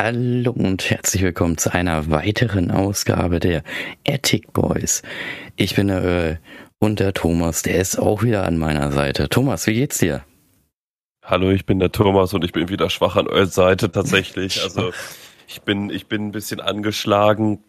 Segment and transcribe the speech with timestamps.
[0.00, 3.64] Hallo und herzlich willkommen zu einer weiteren Ausgabe der
[4.06, 5.02] Attic Boys.
[5.56, 6.40] Ich bin der Earl
[6.78, 9.28] und der Thomas, der ist auch wieder an meiner Seite.
[9.28, 10.22] Thomas, wie geht's dir?
[11.24, 14.60] Hallo, ich bin der Thomas und ich bin wieder schwach an eurer Seite tatsächlich.
[14.62, 14.92] Also
[15.48, 17.64] ich bin, ich bin ein bisschen angeschlagen.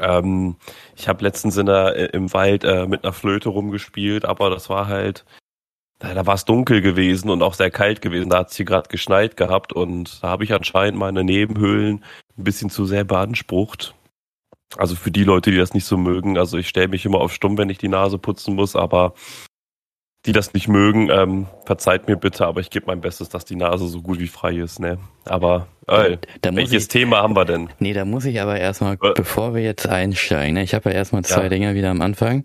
[0.00, 0.56] Ähm,
[0.96, 4.86] ich habe letztens in der, im Wald äh, mit einer Flöte rumgespielt, aber das war
[4.86, 5.26] halt
[5.98, 8.30] da, war es dunkel gewesen und auch sehr kalt gewesen.
[8.30, 12.04] Da hat es hier gerade geschneit gehabt und da habe ich anscheinend meine Nebenhöhlen
[12.36, 13.94] ein bisschen zu sehr beansprucht.
[14.76, 17.32] Also für die Leute, die das nicht so mögen, also ich stelle mich immer auf
[17.32, 19.14] stumm, wenn ich die Nase putzen muss, aber
[20.26, 23.56] die das nicht mögen, ähm, verzeiht mir bitte, aber ich gebe mein Bestes, dass die
[23.56, 24.98] Nase so gut wie frei ist, ne?
[25.28, 27.70] Aber ey, da welches ich, Thema haben wir denn?
[27.78, 29.12] Nee, da muss ich aber erstmal, äh.
[29.14, 31.48] bevor wir jetzt einsteigen, ne, ich habe ja erstmal zwei ja.
[31.48, 32.44] Dinge wieder am Anfang.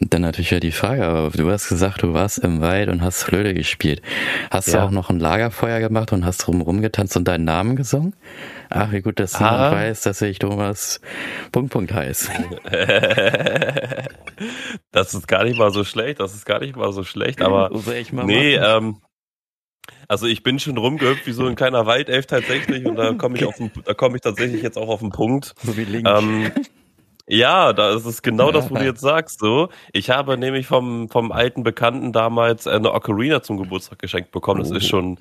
[0.00, 3.22] Dann natürlich ja die Frage, aber du hast gesagt, du warst im Wald und hast
[3.22, 4.02] Flöte gespielt.
[4.50, 4.80] Hast ja.
[4.80, 8.14] du auch noch ein Lagerfeuer gemacht und hast drumherum getanzt und deinen Namen gesungen?
[8.70, 9.72] Ach, wie gut, dass du ah.
[9.72, 11.00] weiß, dass ich Thomas
[11.52, 12.30] Punkt Punkt heißt.
[14.92, 17.70] das ist gar nicht mal so schlecht, das ist gar nicht mal so schlecht, aber
[18.24, 18.98] nee, ähm,
[20.10, 23.44] also ich bin schon rumgehüpft wie so ein kleiner Waldelf tatsächlich und da komme ich
[23.44, 25.54] auf den, da komme ich tatsächlich jetzt auch auf den Punkt.
[25.62, 26.08] So wie Link.
[26.08, 26.50] Ähm,
[27.28, 29.38] ja, da ist es genau das, was du jetzt sagst.
[29.38, 34.58] So, ich habe nämlich vom vom alten Bekannten damals eine Ocarina zum Geburtstag geschenkt bekommen.
[34.58, 34.74] Das oh.
[34.74, 35.20] ist schon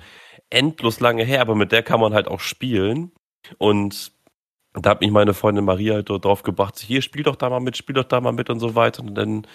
[0.50, 3.12] endlos lange her, aber mit der kann man halt auch spielen.
[3.60, 4.12] Und
[4.74, 7.76] da hat mich meine Freundin Maria halt drauf gebracht, hier spiel doch da mal mit,
[7.76, 9.02] spiel doch da mal mit und so weiter.
[9.02, 9.48] Und dann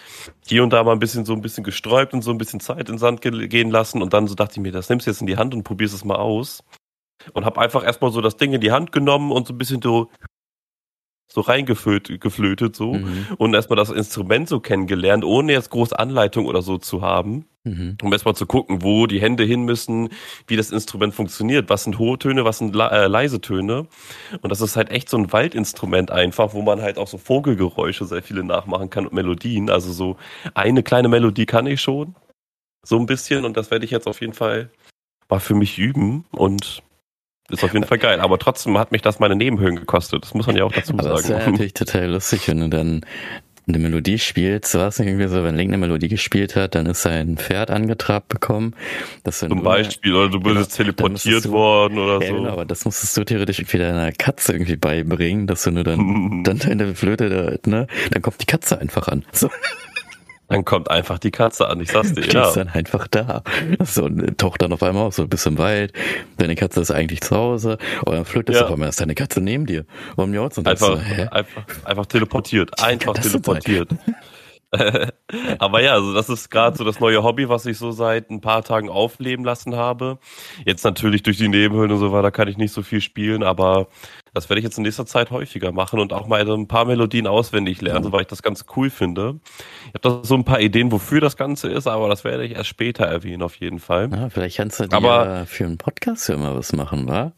[0.47, 2.89] hier und da mal ein bisschen so ein bisschen gesträubt und so ein bisschen Zeit
[2.89, 4.03] ins Sand ge gehen lassen.
[4.03, 5.95] Und dann so dachte ich mir, das nimmst du jetzt in die Hand und probierst
[5.95, 6.65] es mal aus.
[7.33, 9.81] Und habe einfach erstmal so das Ding in die Hand genommen und so ein bisschen
[9.81, 10.11] so
[11.27, 13.27] so reingeflötet so mhm.
[13.39, 17.97] und erstmal das Instrument so kennengelernt, ohne jetzt groß Anleitung oder so zu haben, mhm.
[18.03, 20.11] um erstmal zu gucken, wo die Hände hin müssen,
[20.47, 23.86] wie das Instrument funktioniert, was sind hohe Töne, was sind äh, leise Töne?
[24.42, 28.04] Und das ist halt echt so ein Waldinstrument einfach, wo man halt auch so Vogelgeräusche
[28.04, 30.16] sehr viele nachmachen kann und Melodien, also so
[30.54, 32.15] eine kleine Melodie kann ich schon,
[32.84, 33.44] so ein bisschen.
[33.44, 34.70] Und das werde ich jetzt auf jeden Fall
[35.28, 36.82] mal für mich üben und
[37.50, 40.22] ist auf jeden Fall geil, aber trotzdem hat mich das meine Nebenhöhen gekostet.
[40.22, 41.16] Das muss man ja auch dazu aber sagen.
[41.16, 43.05] Das wäre natürlich total lustig, wenn du dann
[43.66, 46.87] eine Melodie spielst, war es nicht irgendwie so, wenn Link eine Melodie gespielt hat, dann
[46.87, 48.75] ist sein Pferd angetrabt bekommen.
[49.22, 52.34] Dass Zum Beispiel, oder du bist genau, teleportiert du, worden oder ja, so.
[52.37, 56.43] Genau, aber das musstest du theoretisch irgendwie deiner Katze irgendwie beibringen, dass du nur dann,
[56.44, 59.25] dann deine Flöte da, ne, dann kommt die Katze einfach an.
[59.32, 59.49] So.
[60.54, 62.22] Dann kommt einfach die Katze an, ich sag's dir.
[62.22, 62.48] Die ja.
[62.48, 63.42] ist dann einfach da.
[63.84, 65.92] So, und taucht dann auf einmal auf, so bis im Wald.
[66.37, 67.78] Deine Katze ist eigentlich zu Hause.
[68.04, 68.66] Und dann flötest ja.
[68.66, 69.84] auf einmal, ist deine Katze neben dir.
[70.16, 70.93] Um die und einfach, so,
[71.31, 72.82] einfach, einfach teleportiert.
[72.82, 73.88] Einfach teleportiert.
[75.59, 78.41] Aber ja, also das ist gerade so das neue Hobby, was ich so seit ein
[78.41, 80.19] paar Tagen aufleben lassen habe.
[80.64, 83.88] Jetzt natürlich durch die Nebenhöhlen und so weiter kann ich nicht so viel spielen, aber
[84.34, 86.84] das werde ich jetzt in nächster Zeit häufiger machen und auch mal so ein paar
[86.84, 89.39] Melodien auswendig lernen, weil ich das ganz cool finde.
[89.87, 92.56] Ich habe da so ein paar Ideen, wofür das Ganze ist, aber das werde ich
[92.56, 94.11] erst später erwähnen, auf jeden Fall.
[94.11, 97.33] Ja, vielleicht kannst du dir aber, für einen Podcast ja mal was machen, wa?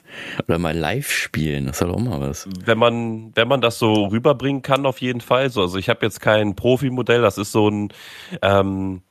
[0.48, 2.48] Oder mal live spielen, das ist auch mal was.
[2.64, 5.50] Wenn man, wenn man das so rüberbringen kann, auf jeden Fall.
[5.50, 7.92] So, also ich habe jetzt kein Profi-Modell, das ist so ein
[8.40, 9.02] ähm,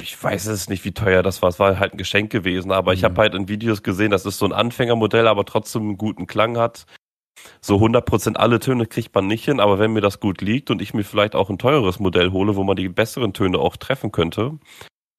[0.00, 1.50] ich weiß es nicht, wie teuer das war.
[1.50, 2.98] Es war halt ein Geschenk gewesen, aber mhm.
[2.98, 6.26] ich habe halt in Videos gesehen, das ist so ein Anfängermodell, aber trotzdem einen guten
[6.26, 6.86] Klang hat.
[7.60, 10.82] So 100% alle Töne kriegt man nicht hin, aber wenn mir das gut liegt und
[10.82, 14.12] ich mir vielleicht auch ein teures Modell hole, wo man die besseren Töne auch treffen
[14.12, 14.58] könnte,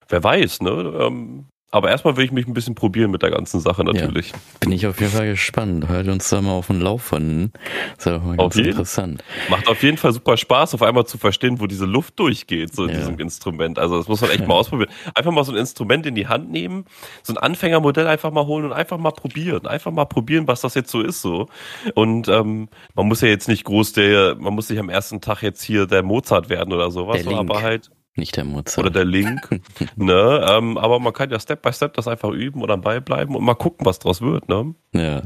[0.08, 0.70] wer weiß, ne?
[1.00, 4.30] Ähm, aber erstmal will ich mich ein bisschen probieren mit der ganzen Sache natürlich.
[4.30, 5.88] Ja, bin ich auf jeden Fall gespannt.
[5.88, 7.50] Hört uns da mal auf den Lauf von.
[7.96, 9.24] Das ist doch mal ganz interessant.
[9.50, 12.84] Macht auf jeden Fall super Spaß, auf einmal zu verstehen, wo diese Luft durchgeht, so
[12.84, 12.98] in ja.
[12.98, 13.80] diesem Instrument.
[13.80, 14.88] Also das muss man echt mal ausprobieren.
[15.16, 16.84] Einfach mal so ein Instrument in die Hand nehmen,
[17.24, 19.66] so ein Anfängermodell einfach mal holen und einfach mal probieren.
[19.66, 21.48] Einfach mal probieren, was das jetzt so ist so.
[21.96, 25.42] Und ähm, man muss ja jetzt nicht groß der, man muss nicht am ersten Tag
[25.42, 27.90] jetzt hier der Mozart werden oder sowas, aber halt.
[28.16, 28.78] Nicht der Mozart.
[28.78, 29.60] Oder der Link.
[29.96, 30.46] ne?
[30.48, 33.54] Ähm, aber man kann ja Step by Step das einfach üben oder beibleiben und mal
[33.54, 34.48] gucken, was draus wird.
[34.48, 34.74] Ne?
[34.92, 35.22] Ja.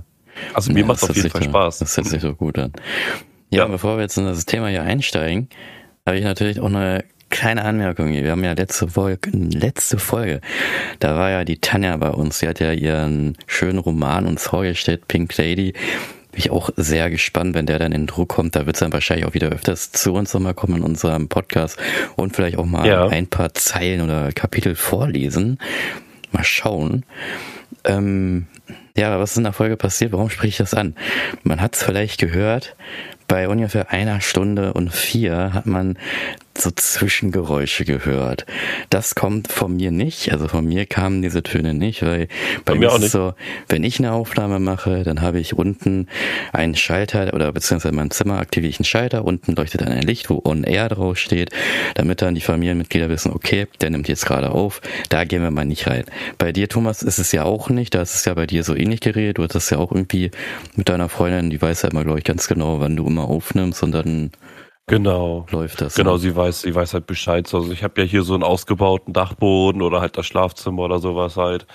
[0.54, 1.78] Also mir ja, macht auf jeden Fall Spaß.
[1.78, 2.72] Das hört sich so gut an.
[3.50, 5.48] Ja, ja, bevor wir jetzt in das Thema hier einsteigen,
[6.06, 8.24] habe ich natürlich auch eine kleine Anmerkung hier.
[8.24, 10.40] Wir haben ja letzte Folge, letzte Folge,
[10.98, 12.38] da war ja die Tanja bei uns.
[12.38, 15.74] Sie hat ja ihren schönen Roman uns vorgestellt, Pink Lady.
[16.38, 18.54] Bin ich auch sehr gespannt, wenn der dann in Druck kommt.
[18.54, 21.76] Da wird es dann wahrscheinlich auch wieder öfters zu uns nochmal kommen in unserem Podcast
[22.14, 23.08] und vielleicht auch mal ja.
[23.08, 25.58] ein paar Zeilen oder Kapitel vorlesen.
[26.30, 27.04] Mal schauen.
[27.82, 28.46] Ähm,
[28.96, 30.12] ja, was ist in der Folge passiert?
[30.12, 30.94] Warum spreche ich das an?
[31.42, 32.76] Man hat es vielleicht gehört,
[33.26, 35.98] bei ungefähr einer Stunde und vier hat man
[36.60, 38.46] so Zwischengeräusche gehört.
[38.90, 42.28] Das kommt von mir nicht, also von mir kamen diese Töne nicht, weil
[42.64, 43.34] bei mir ist es so,
[43.68, 46.08] wenn ich eine Aufnahme mache, dann habe ich unten
[46.52, 50.02] einen Schalter oder beziehungsweise in meinem Zimmer aktiviere ich einen Schalter, unten leuchtet dann ein
[50.02, 51.50] Licht, wo On Air drauf steht,
[51.94, 55.64] damit dann die Familienmitglieder wissen, okay, der nimmt jetzt gerade auf, da gehen wir mal
[55.64, 56.04] nicht rein.
[56.38, 58.74] Bei dir, Thomas, ist es ja auch nicht, da ist es ja bei dir so
[58.74, 60.30] ähnlich geredet, du hattest ja auch irgendwie
[60.76, 63.82] mit deiner Freundin, die weiß ja immer, glaube ich, ganz genau, wann du immer aufnimmst
[63.82, 64.30] und dann
[64.88, 65.46] Genau.
[65.50, 65.94] Läuft das.
[65.94, 66.18] Genau, ne?
[66.18, 67.52] sie weiß, sie weiß halt Bescheid.
[67.52, 71.36] Also ich habe ja hier so einen ausgebauten Dachboden oder halt das Schlafzimmer oder sowas
[71.36, 71.66] halt,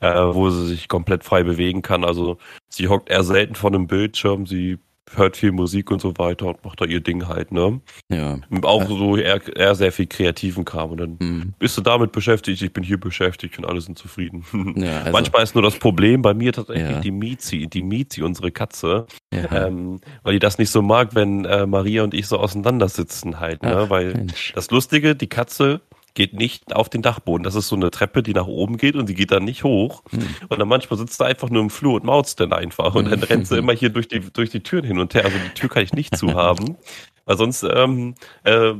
[0.00, 2.04] äh, wo sie sich komplett frei bewegen kann.
[2.04, 2.38] Also
[2.68, 4.78] sie hockt eher selten vor einem Bildschirm, sie
[5.14, 7.80] hört viel Musik und so weiter und macht da ihr Ding halt, ne?
[8.10, 8.38] Ja.
[8.62, 10.90] Auch so eher, eher sehr viel kreativen Kram.
[10.90, 11.54] Und dann mhm.
[11.58, 14.44] bist du damit beschäftigt, ich bin hier beschäftigt und alle sind zufrieden.
[14.76, 17.00] Ja, also, Manchmal ist nur das Problem bei mir tatsächlich ja.
[17.00, 19.66] die Mizi, die Mizi, unsere Katze, ja.
[19.66, 23.62] ähm, weil die das nicht so mag, wenn äh, Maria und ich so auseinandersitzen halt,
[23.62, 23.76] ne?
[23.76, 24.52] Ach, weil Mensch.
[24.54, 25.80] das Lustige, die Katze
[26.14, 27.44] geht nicht auf den Dachboden.
[27.44, 30.02] Das ist so eine Treppe, die nach oben geht und die geht dann nicht hoch.
[30.10, 30.26] Hm.
[30.48, 32.94] Und dann manchmal sitzt er einfach nur im Flur und mautzt dann einfach.
[32.94, 35.24] Und dann rennt sie immer hier durch die, durch die Türen hin und her.
[35.24, 36.76] Also die Tür kann ich nicht zu haben.
[37.30, 38.72] Weil sonst, ähm, äh,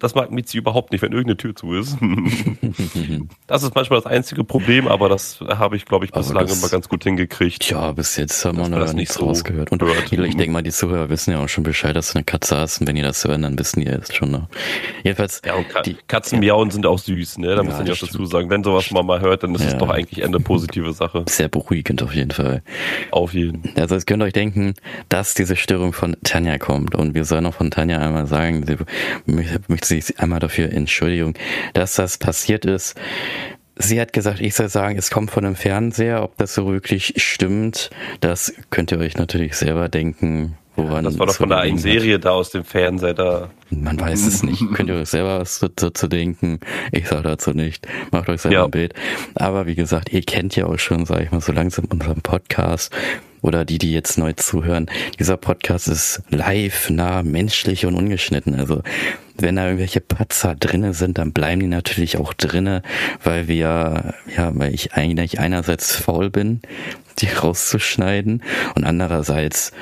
[0.00, 1.96] das mag Mizi überhaupt nicht, wenn irgendeine Tür zu ist.
[3.46, 6.88] das ist manchmal das einzige Problem, aber das habe ich, glaube ich, bislang immer ganz
[6.88, 7.70] gut hingekriegt.
[7.70, 9.70] Ja, bis jetzt haben wir noch nichts so rausgehört.
[9.70, 10.10] Und hört.
[10.10, 12.80] ich denke mal, die Zuhörer wissen ja auch schon Bescheid, dass du eine Katze hast.
[12.80, 14.48] Und wenn die das hören, dann wissen die jetzt schon noch.
[15.04, 15.40] Jedenfalls.
[15.46, 17.48] Ja, und Ka die, Katzen miauen sind auch süß, ne?
[17.48, 18.50] Da ja, muss man ja auch dazu sagen.
[18.50, 19.68] Wenn sowas mal mal hört, dann ist ja.
[19.68, 21.24] es doch eigentlich eine positive Sache.
[21.28, 22.62] Sehr beruhigend auf jeden Fall.
[23.10, 23.62] Auf jeden.
[23.76, 24.74] Also, jetzt könnt euch denken,
[25.08, 26.94] dass diese Störung von Tanja kommt.
[26.94, 28.76] Und wir sollen auch von Tanja einmal sagen, sie
[29.68, 31.34] möchte sich einmal dafür Entschuldigung,
[31.74, 32.96] dass das passiert ist.
[33.76, 36.22] Sie hat gesagt, ich soll sagen, es kommt von einem Fernseher.
[36.22, 37.90] Ob das so wirklich stimmt,
[38.20, 40.56] das könnt ihr euch natürlich selber denken.
[40.74, 43.50] Woran das war doch von der einen Serie da aus dem Fernseher da.
[43.70, 44.62] Man weiß es nicht.
[44.74, 46.60] Könnt ihr euch selber was dazu zu denken?
[46.92, 47.86] Ich sage dazu nicht.
[48.10, 48.64] Macht euch selber ja.
[48.64, 48.94] ein Bild.
[49.34, 52.94] Aber wie gesagt, ihr kennt ja auch schon, sage ich mal, so langsam unseren Podcast
[53.42, 54.86] oder die, die jetzt neu zuhören,
[55.18, 58.54] dieser Podcast ist live, nah, menschlich und ungeschnitten.
[58.54, 58.82] Also
[59.36, 62.82] wenn da irgendwelche Patzer drinne sind, dann bleiben die natürlich auch drinne,
[63.22, 66.62] weil wir, ja, weil ich eigentlich einerseits faul bin,
[67.18, 68.42] die rauszuschneiden
[68.74, 69.72] und andererseits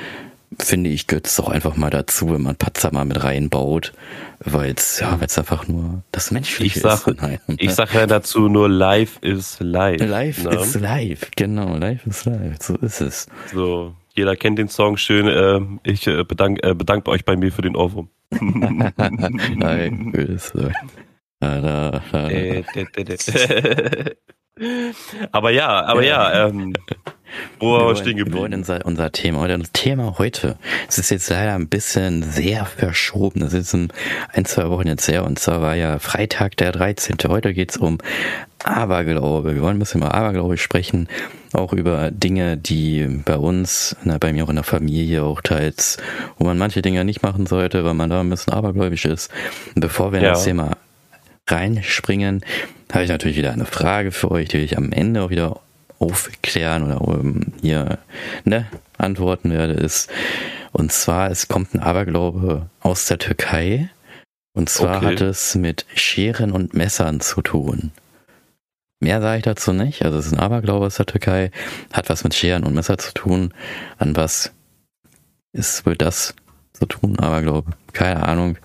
[0.59, 3.93] finde ich, gehört es auch einfach mal dazu, wenn man Patzer mal mit reinbaut,
[4.39, 7.17] weil es ja, weil's einfach nur das Menschliche ich sag, ist.
[7.21, 10.01] Nein, ich sage ja dazu nur Live is live.
[10.01, 10.55] Live ne?
[10.55, 13.27] is live, genau, Live is live, so ist es.
[13.53, 15.27] So, jeder kennt den Song schön.
[15.27, 18.09] Äh, ich äh, bedanke äh, bedankt euch bei mir für den Ohrwurm.
[18.31, 20.11] Nein.
[21.39, 22.31] Da, da, da.
[25.31, 26.73] aber ja, aber ja, ähm,
[27.59, 28.35] wo wir, stehen geblieben?
[28.35, 29.57] Wir wollen unser, unser Thema heute.
[29.57, 30.57] Das Thema heute,
[30.87, 33.41] es ist jetzt leider ein bisschen sehr verschoben.
[33.41, 33.89] Das ist in
[34.33, 35.25] ein, zwei Wochen jetzt her.
[35.25, 37.17] Und zwar war ja Freitag der 13.
[37.27, 37.97] Heute geht's um
[38.63, 39.55] Aberglaube.
[39.55, 41.07] Wir wollen ein bisschen über Aberglaube sprechen.
[41.53, 45.97] Auch über Dinge, die bei uns, na, bei mir auch in der Familie auch teils,
[46.37, 49.31] wo man manche Dinge nicht machen sollte, weil man da ein bisschen abergläubisch ist.
[49.75, 50.77] Und bevor wir in das Thema
[51.47, 52.41] reinspringen,
[52.91, 55.59] habe ich natürlich wieder eine Frage für euch, die ich am Ende auch wieder
[56.01, 57.99] aufklären oder um, hier
[58.43, 58.67] ne,
[58.97, 60.09] antworten werde, ist,
[60.71, 63.89] und zwar, es kommt ein Aberglaube aus der Türkei.
[64.53, 65.05] Und zwar okay.
[65.05, 67.91] hat es mit Scheren und Messern zu tun.
[68.99, 70.03] Mehr sage ich dazu nicht.
[70.03, 71.51] Also es ist ein Aberglaube aus der Türkei,
[71.93, 73.53] hat was mit Scheren und Messer zu tun.
[73.97, 74.51] An was
[75.53, 76.35] ist wohl das
[76.73, 77.17] zu tun?
[77.17, 77.71] Aberglaube.
[77.93, 78.57] Keine Ahnung.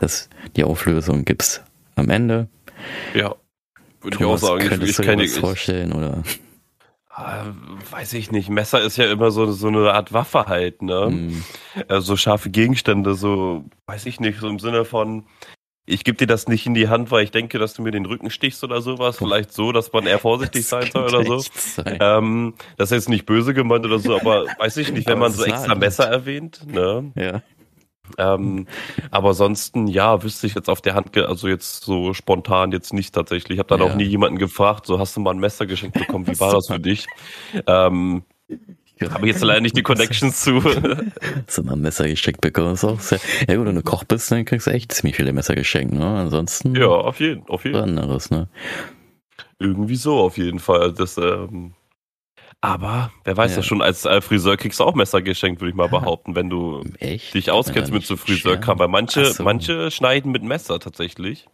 [0.00, 1.62] Das, die Auflösung gibt's
[1.94, 2.48] am Ende.
[3.14, 3.34] Ja.
[4.02, 4.82] Würde ich auch sagen.
[4.82, 6.22] Ich, ich kann dir vorstellen, oder?
[7.18, 7.46] Ah,
[7.90, 8.50] weiß ich nicht.
[8.50, 11.08] Messer ist ja immer so, so eine Art Waffe halt, ne?
[11.10, 11.44] Mhm.
[11.88, 15.24] Äh, so scharfe Gegenstände, so, weiß ich nicht, so im Sinne von,
[15.86, 18.04] ich gebe dir das nicht in die Hand, weil ich denke, dass du mir den
[18.04, 19.16] Rücken stichst oder sowas.
[19.16, 21.42] Vielleicht so, dass man eher vorsichtig sein soll oder so.
[21.86, 25.32] Ähm, das ist jetzt nicht böse gemeint oder so, aber weiß ich nicht, wenn man
[25.32, 27.12] so extra Messer erwähnt, ne?
[27.14, 27.42] Ja.
[28.18, 28.66] Ähm,
[29.10, 33.14] aber ansonsten, ja, wüsste ich jetzt auf der Hand, also jetzt so spontan jetzt nicht
[33.14, 33.56] tatsächlich.
[33.56, 33.92] Ich habe dann ja.
[33.92, 36.68] auch nie jemanden gefragt, so hast du mal ein Messer geschenkt bekommen, wie war das
[36.68, 37.06] für dich?
[37.66, 38.22] Ähm,
[39.02, 40.64] habe ich jetzt leider nicht die Connections zu.
[40.64, 42.74] Hast du mal ein Messer geschenkt bekommen?
[42.74, 45.32] Ist auch sehr, ja gut, wenn du Koch bist, dann kriegst du echt ziemlich viele
[45.32, 46.06] Messer geschenkt, ne?
[46.06, 46.74] Ansonsten.
[46.74, 47.76] Ja, auf jeden, auf jeden.
[47.76, 48.48] Anderes, ne?
[49.58, 50.92] Irgendwie so, auf jeden Fall.
[50.92, 51.74] Das, ähm,
[52.66, 53.58] aber wer weiß ja.
[53.58, 56.50] das schon, als äh, Friseur kriegst du auch Messer geschenkt, würde ich mal behaupten, wenn
[56.50, 57.32] du Echt?
[57.32, 58.80] dich auskennst mit so Friseurkram.
[58.80, 59.44] Weil manche, so.
[59.44, 61.46] manche schneiden mit Messer tatsächlich.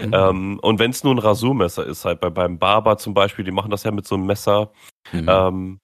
[0.00, 0.12] Mhm.
[0.12, 3.52] Ähm, und wenn es nur ein Rasurmesser ist, halt bei, beim Barber zum Beispiel, die
[3.52, 4.72] machen das ja mit so einem Messer.
[5.12, 5.26] Mhm.
[5.28, 5.80] Ähm,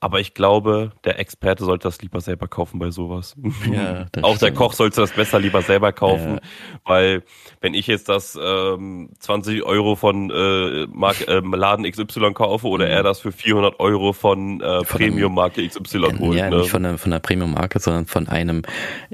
[0.00, 3.34] Aber ich glaube, der Experte sollte das lieber selber kaufen bei sowas.
[3.72, 6.40] Ja, Auch der Koch sollte das besser lieber selber kaufen, ja.
[6.84, 7.22] weil
[7.60, 12.84] wenn ich jetzt das ähm, 20 Euro von äh, Mark, äh, Laden XY kaufe oder
[12.84, 12.92] mhm.
[12.92, 16.38] er das für 400 Euro von, äh, Premium-Marke XY holt.
[16.38, 16.58] Ja, ne?
[16.58, 18.62] nicht von der, von der Premium-Marke, sondern von einem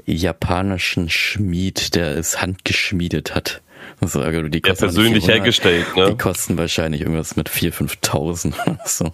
[0.05, 3.61] japanischen Schmied, der es handgeschmiedet hat.
[4.01, 6.09] Also, die ja, persönlich hergestellt, ne?
[6.09, 9.11] Die kosten wahrscheinlich irgendwas mit 4.000, 5.000 so.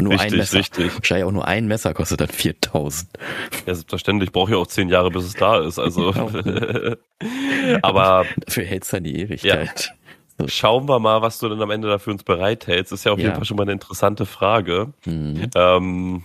[0.00, 0.58] Nur richtig, ein Messer.
[0.58, 0.94] richtig.
[0.94, 3.10] Wahrscheinlich auch nur ein Messer kostet dann 4000.
[3.66, 4.32] Ja, selbstverständlich.
[4.32, 5.78] Brauche ja auch zehn Jahre, bis es da ist.
[5.78, 6.14] Also,
[7.82, 8.24] aber.
[8.46, 9.92] Dafür hält es dann die Ewigkeit.
[10.40, 10.48] Ja.
[10.48, 12.92] Schauen wir mal, was du dann am Ende dafür uns bereithältst.
[12.92, 13.24] Ist ja auf ja.
[13.24, 14.92] jeden Fall schon mal eine interessante Frage.
[15.04, 15.50] Mhm.
[15.54, 16.24] Ähm,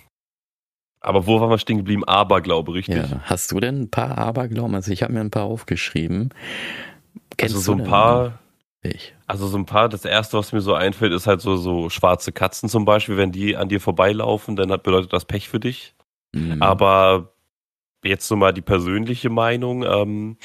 [1.01, 2.05] aber wo waren wir stehen geblieben?
[2.05, 2.95] Aberglaube, richtig?
[2.95, 3.21] Ja.
[3.23, 4.73] Hast du denn ein paar Aberglauben?
[4.73, 6.29] Also ich habe mir ein paar aufgeschrieben.
[7.35, 8.39] Kennst also so ein paar.
[8.83, 9.15] Ich.
[9.27, 12.33] Also so ein paar, das erste, was mir so einfällt, ist halt so, so schwarze
[12.33, 15.95] Katzen zum Beispiel, wenn die an dir vorbeilaufen, dann hat bedeutet das Pech für dich.
[16.33, 16.61] Mhm.
[16.61, 17.33] Aber
[18.03, 20.37] jetzt so mal die persönliche Meinung, ähm,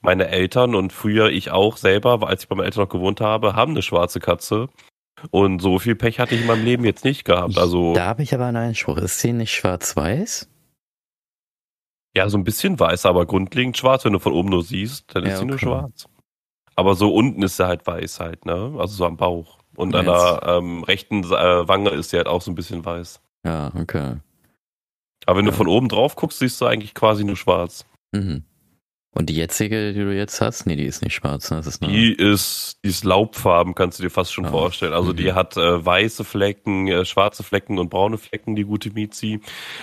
[0.00, 3.54] meine Eltern und früher ich auch selber, als ich bei meinen Eltern noch gewohnt habe,
[3.54, 4.68] haben eine schwarze Katze.
[5.30, 7.56] Und so viel Pech hatte ich in meinem Leben jetzt nicht gehabt.
[7.56, 8.96] Also, da habe ich aber einen Einspruch.
[8.96, 10.48] Ist sie nicht schwarz-weiß?
[12.16, 14.04] Ja, so ein bisschen weiß, aber grundlegend schwarz.
[14.04, 16.08] Wenn du von oben nur siehst, dann ist ja, sie nur schwarz.
[16.74, 18.74] Aber so unten ist sie halt weiß halt, ne?
[18.78, 19.58] Also so am Bauch.
[19.76, 23.20] Und an der ähm, rechten äh, Wange ist sie halt auch so ein bisschen weiß.
[23.44, 24.16] Ja, okay.
[25.26, 25.50] Aber wenn ja.
[25.50, 27.86] du von oben drauf guckst, siehst du eigentlich quasi nur schwarz.
[28.12, 28.44] Mhm.
[29.14, 31.58] Und die jetzige, die du jetzt hast, nee, die ist nicht schwarz, ne?
[31.58, 34.50] Das ist die ist, die ist Laubfarben, kannst du dir fast schon oh.
[34.50, 34.94] vorstellen.
[34.94, 35.16] Also mhm.
[35.16, 39.40] die hat äh, weiße Flecken, äh, schwarze Flecken und braune Flecken, die gute Mizi.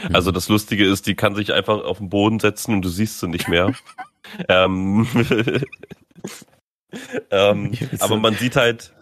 [0.08, 0.15] Mhm.
[0.15, 3.19] Also das Lustige ist, die kann sich einfach auf den Boden setzen und du siehst
[3.19, 3.74] sie nicht mehr.
[4.50, 5.08] ähm,
[7.31, 8.93] ähm, aber man sieht halt,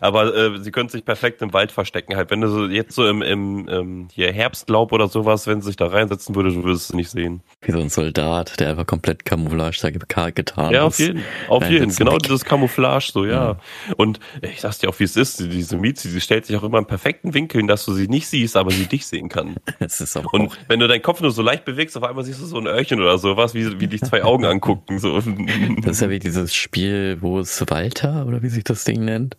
[0.00, 2.16] aber äh, sie können sich perfekt im Wald verstecken.
[2.16, 5.68] Halt, wenn du so jetzt so im, im, im hier Herbstlaub oder sowas, wenn sie
[5.68, 7.42] sich da reinsetzen würde, du würdest es nicht sehen.
[7.62, 11.94] Wie so ein Soldat, der einfach komplett Camouflage da getan Ja, auf jeden, auf jeden.
[11.94, 13.32] Genau dieses Camouflage, so, ja.
[13.32, 13.56] ja.
[13.96, 15.40] Und ich sag's dir auch, wie es ist.
[15.40, 18.56] Diese Miezi, sie stellt sich auch immer im perfekten Winkel, dass du sie nicht siehst,
[18.56, 19.56] aber sie dich sehen kann.
[19.80, 22.40] Das ist auch Und wenn du deinen Kopf nur so leicht bewegst, auf einmal siehst
[22.40, 25.20] du so ein Öhrchen oder sowas, wie, wie dich zwei Augen angucken, so.
[25.20, 29.36] Das ist ja wie dieses Spiel, wo es Walter, oder wie sich das Ding nennt.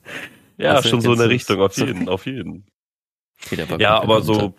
[0.57, 2.65] Ja, also schon so in der Richtung, auf jeden, auf jeden.
[3.79, 4.55] Ja, aber so,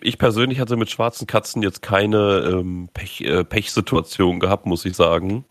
[0.00, 4.94] ich persönlich hatte mit schwarzen Katzen jetzt keine ähm, Pech, äh, Pechsituation gehabt, muss ich
[4.94, 5.46] sagen.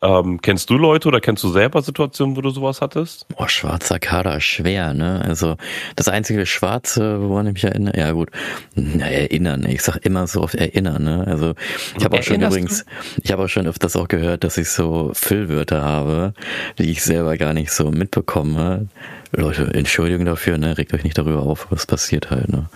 [0.00, 3.26] Ähm, kennst du Leute oder kennst du selber Situationen, wo du sowas hattest?
[3.28, 5.22] Boah, schwarzer Kader schwer, ne?
[5.24, 5.56] Also
[5.96, 8.30] das einzige Schwarze, woran ich mich erinnere, ja gut,
[8.76, 11.26] na, erinnern, ich sag immer so oft erinnern, ne?
[11.26, 11.54] Also
[11.96, 12.86] ich habe auch schon übrigens,
[13.24, 16.32] ich habe auch schon öfters auch gehört, dass ich so Füllwörter habe,
[16.78, 18.86] die ich selber gar nicht so mitbekomme.
[19.32, 20.78] Leute, Entschuldigung dafür, ne?
[20.78, 22.68] Regt euch nicht darüber auf, was passiert halt, ne?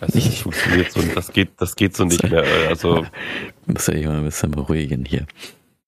[0.00, 2.44] Also das funktioniert so, das geht, das geht so nicht mehr.
[2.70, 3.04] Also
[3.66, 5.26] muss ja mal ein bisschen beruhigen hier.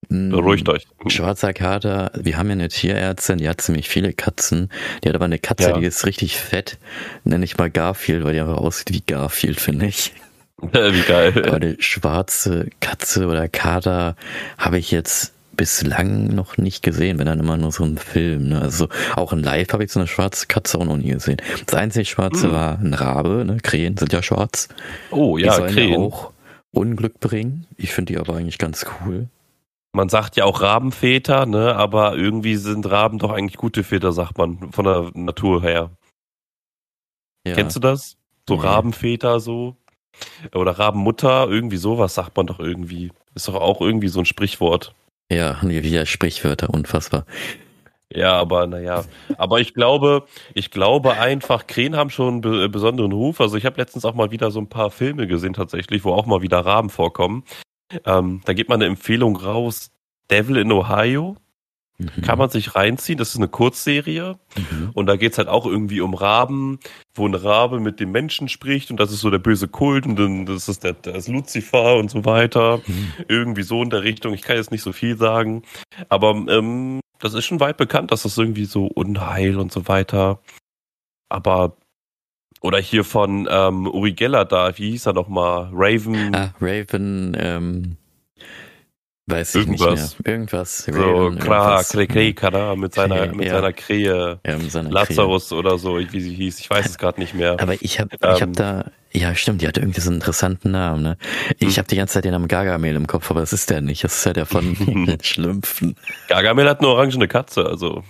[0.08, 0.86] Beruhigt euch.
[1.08, 4.70] Schwarzer Kater, wir haben ja eine Tierärztin, die hat ziemlich viele Katzen.
[5.02, 5.78] Die hat aber eine Katze, ja.
[5.78, 6.78] die ist richtig fett.
[7.24, 10.12] Nenne ich mal Garfield, weil die einfach aussieht wie Garfield, finde ich.
[10.58, 11.32] wie geil.
[11.46, 14.16] Aber eine schwarze Katze oder Kater
[14.58, 18.50] habe ich jetzt bislang noch nicht gesehen, wenn dann immer nur so ein Film.
[18.50, 18.60] Ne?
[18.60, 21.38] Also auch in Live habe ich so eine schwarze Katze auch noch nie gesehen.
[21.64, 22.52] Das einzige Schwarze mm.
[22.52, 23.58] war ein Rabe, ne?
[23.62, 24.68] Krähen sind ja schwarz.
[25.10, 25.96] Oh ja, die Krähen.
[25.96, 26.32] auch
[26.72, 27.66] Unglück bringen.
[27.76, 29.28] Ich finde die aber eigentlich ganz cool.
[29.96, 31.74] Man sagt ja auch Rabenväter, ne?
[31.74, 35.90] Aber irgendwie sind Raben doch eigentlich gute Väter, sagt man, von der Natur her.
[37.46, 37.54] Ja.
[37.54, 38.18] Kennst du das?
[38.46, 38.60] So nee.
[38.60, 39.74] Rabenväter so?
[40.54, 43.10] Oder Rabenmutter, irgendwie sowas sagt man doch irgendwie.
[43.34, 44.94] Ist doch auch irgendwie so ein Sprichwort.
[45.32, 47.24] Ja, wie Sprichwörter, unfassbar.
[48.12, 49.02] Ja, aber naja.
[49.38, 53.40] Aber ich glaube, ich glaube einfach, Krähen haben schon einen be besonderen Ruf.
[53.40, 56.26] Also ich habe letztens auch mal wieder so ein paar Filme gesehen tatsächlich, wo auch
[56.26, 57.44] mal wieder Raben vorkommen.
[58.04, 59.90] Ähm, da geht mal eine Empfehlung raus.
[60.30, 61.36] Devil in Ohio.
[61.98, 62.22] Mhm.
[62.22, 63.18] Kann man sich reinziehen.
[63.18, 64.38] Das ist eine Kurzserie.
[64.56, 64.90] Mhm.
[64.92, 66.78] Und da geht's halt auch irgendwie um Raben,
[67.14, 70.16] wo ein Rabe mit dem Menschen spricht und das ist so der böse Kult und
[70.16, 72.82] dann das ist der, das Lucifer und so weiter.
[72.86, 73.12] Mhm.
[73.28, 74.34] Irgendwie so in der Richtung.
[74.34, 75.62] Ich kann jetzt nicht so viel sagen.
[76.08, 80.40] Aber ähm, das ist schon weit bekannt, dass das irgendwie so Unheil und so weiter.
[81.28, 81.76] Aber
[82.60, 85.70] oder hier von ähm, Uri Geller da, wie hieß er nochmal?
[85.72, 86.34] Raven.
[86.34, 87.96] Ah, Raven, ähm,
[89.26, 90.00] weiß ich irgendwas.
[90.00, 90.34] nicht mehr.
[90.34, 90.78] Irgendwas.
[90.84, 93.54] So, Raven, klar, Kreka mit seiner, mit ja.
[93.54, 94.40] seiner Krähe.
[94.46, 95.58] Ja, mit seiner Lazarus Krähe.
[95.58, 96.60] oder so, wie sie hieß.
[96.60, 97.56] Ich weiß es gerade nicht mehr.
[97.60, 100.70] Aber ich habe ähm, ich hab da, ja stimmt, die hatte irgendwie so einen interessanten
[100.70, 101.18] Namen, ne?
[101.58, 101.76] Ich hm.
[101.78, 104.04] habe die ganze Zeit den Namen Gargamel im Kopf, aber das ist der nicht.
[104.04, 104.74] Das ist ja der von
[105.06, 105.96] den Schlümpfen.
[106.28, 108.02] Gargamel hat eine orangene Katze, also.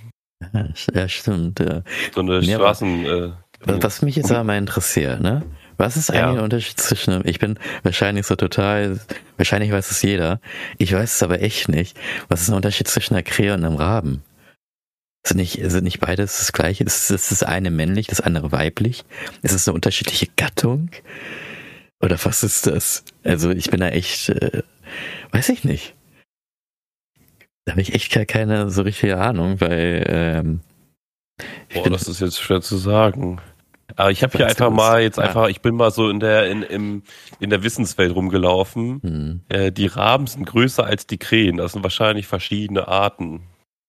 [0.93, 1.83] Ja, stimmt, ja.
[2.15, 3.31] So eine Straßen, äh,
[3.66, 5.42] Was mich jetzt aber mal interessiert, ne?
[5.76, 6.35] Was ist eigentlich ja.
[6.35, 8.99] der Unterschied zwischen, ich bin wahrscheinlich so total,
[9.37, 10.40] wahrscheinlich weiß es jeder,
[10.78, 11.99] ich weiß es aber echt nicht.
[12.28, 14.23] Was ist der Unterschied zwischen einer Krähe und einem Raben?
[15.26, 16.85] Sind nicht, sind nicht beides das gleiche?
[16.85, 19.04] Ist, ist das eine männlich, das andere weiblich?
[19.42, 20.90] Ist es eine unterschiedliche Gattung?
[22.00, 23.04] Oder was ist das?
[23.25, 24.62] Also ich bin da echt, äh,
[25.32, 25.94] weiß ich nicht.
[27.64, 30.61] Da habe ich echt gar keine so richtige Ahnung, weil ähm,
[31.75, 33.40] Boah, das ist jetzt schwer zu sagen.
[33.97, 36.62] Aber ich habe hier einfach mal jetzt einfach, ich bin mal so in der in,
[36.62, 37.03] im,
[37.41, 39.00] in der Wissenswelt rumgelaufen.
[39.03, 39.41] Hm.
[39.49, 41.57] Äh, die Raben sind größer als die Krähen.
[41.57, 43.43] Das sind wahrscheinlich verschiedene Arten.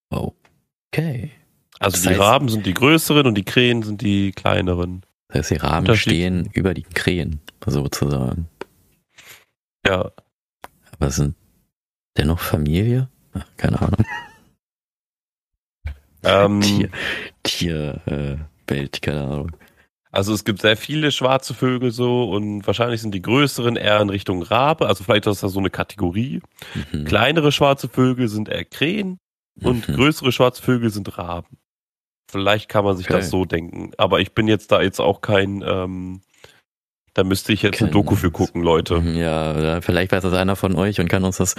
[0.09, 1.31] Okay.
[1.79, 5.01] Also das die heißt, Raben sind die größeren und die Krähen sind die kleineren.
[5.27, 8.47] Das heißt, die Raben stehen über die Krähen, sozusagen.
[9.85, 10.11] Ja.
[10.93, 11.35] Aber sind
[12.17, 13.09] dennoch Familie?
[13.33, 14.05] Ach, keine Ahnung.
[16.23, 16.61] Ähm,
[17.43, 19.51] Tier, Tierwelt, äh, keine Ahnung.
[20.11, 24.09] Also es gibt sehr viele schwarze Vögel so und wahrscheinlich sind die größeren eher in
[24.09, 26.41] Richtung Rabe, also vielleicht ist das so eine Kategorie.
[26.91, 27.05] Mhm.
[27.05, 29.19] Kleinere schwarze Vögel sind eher Krähen
[29.61, 29.95] und mhm.
[29.95, 31.57] größere schwarze Vögel sind Raben.
[32.29, 33.19] Vielleicht kann man sich okay.
[33.19, 36.21] das so denken, aber ich bin jetzt da jetzt auch kein, ähm,
[37.13, 38.99] da müsste ich jetzt Kein, ein Doku für gucken, Leute.
[38.99, 41.55] Ja, vielleicht weiß das einer von euch und kann uns das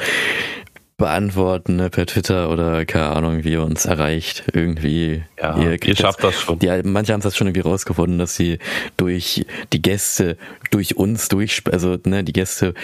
[0.99, 4.45] beantworten ne, per Twitter oder keine Ahnung, wie ihr uns erreicht.
[4.52, 5.23] Irgendwie.
[5.40, 6.59] Ja, ihr, ihr schafft das, das schon.
[6.59, 8.59] Die, manche haben es schon irgendwie rausgefunden, dass sie
[8.97, 10.37] durch die Gäste,
[10.73, 12.75] durch uns, durch, also ne, die Gäste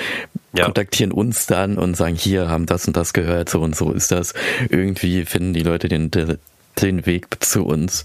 [0.56, 0.64] ja.
[0.64, 4.12] kontaktieren uns dann und sagen, hier haben das und das gehört, so und so ist
[4.12, 4.32] das.
[4.70, 6.10] Irgendwie finden die Leute den,
[6.80, 8.04] den Weg zu uns.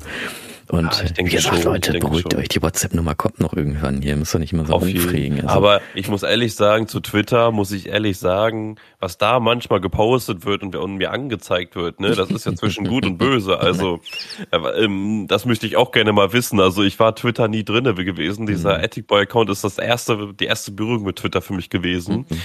[0.69, 4.03] Und ja, ich denke wie gesagt, schon, Leute, beruhigt euch, die WhatsApp-Nummer kommt noch irgendwann
[4.03, 5.41] hier, müsst ihr nicht immer so rumfriegen.
[5.41, 5.49] Also.
[5.49, 10.45] Aber ich muss ehrlich sagen, zu Twitter muss ich ehrlich sagen, was da manchmal gepostet
[10.45, 13.59] wird und, mir angezeigt wird, ne, das ist ja zwischen gut und böse.
[13.59, 13.99] Also
[14.51, 16.59] äh, ähm, das möchte ich auch gerne mal wissen.
[16.59, 18.45] Also ich war Twitter nie drinne gewesen.
[18.45, 18.83] Dieser mhm.
[18.83, 22.27] Ethic Boy Account ist das erste, die erste Berührung mit Twitter für mich gewesen.
[22.29, 22.41] Mhm.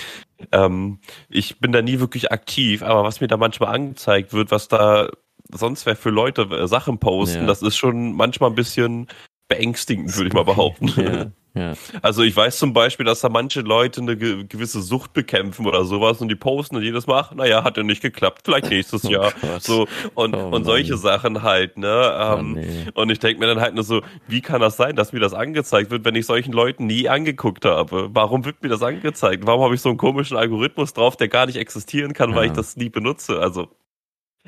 [0.50, 4.68] Ähm, ich bin da nie wirklich aktiv, aber was mir da manchmal angezeigt wird, was
[4.68, 5.10] da
[5.52, 7.46] sonst wer für Leute äh, Sachen posten, ja.
[7.46, 9.08] das ist schon manchmal ein bisschen
[9.48, 10.88] beängstigend, würde ich mal behaupten.
[10.96, 11.74] Ja, ja.
[12.02, 16.20] Also ich weiß zum Beispiel, dass da manche Leute eine gewisse Sucht bekämpfen oder sowas
[16.20, 19.33] und die posten und jedes Mal, naja, hat ja nicht geklappt, vielleicht nächstes oh Jahr.
[19.40, 19.62] Gott.
[19.62, 22.12] So und, oh und solche Sachen halt, ne?
[22.18, 22.87] Ähm, oh nee.
[22.94, 25.35] Und ich denke mir dann halt nur so, wie kann das sein, dass mir das
[25.35, 28.09] angezeigt wird, wenn ich solchen Leuten nie angeguckt habe?
[28.12, 29.46] Warum wird mir das angezeigt?
[29.46, 32.52] Warum habe ich so einen komischen Algorithmus drauf, der gar nicht existieren kann, weil ich
[32.52, 33.38] das nie benutze?
[33.38, 33.68] Also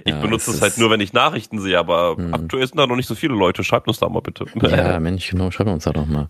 [0.05, 2.35] ich ja, benutze es, halt nur, wenn ich Nachrichten sehe, aber hm.
[2.35, 3.65] aktuell sind da noch nicht so viele Leute.
[3.65, 4.45] Schreibt uns da mal bitte.
[4.63, 6.29] Ja, Mensch, genau, schreibt uns da doch mal.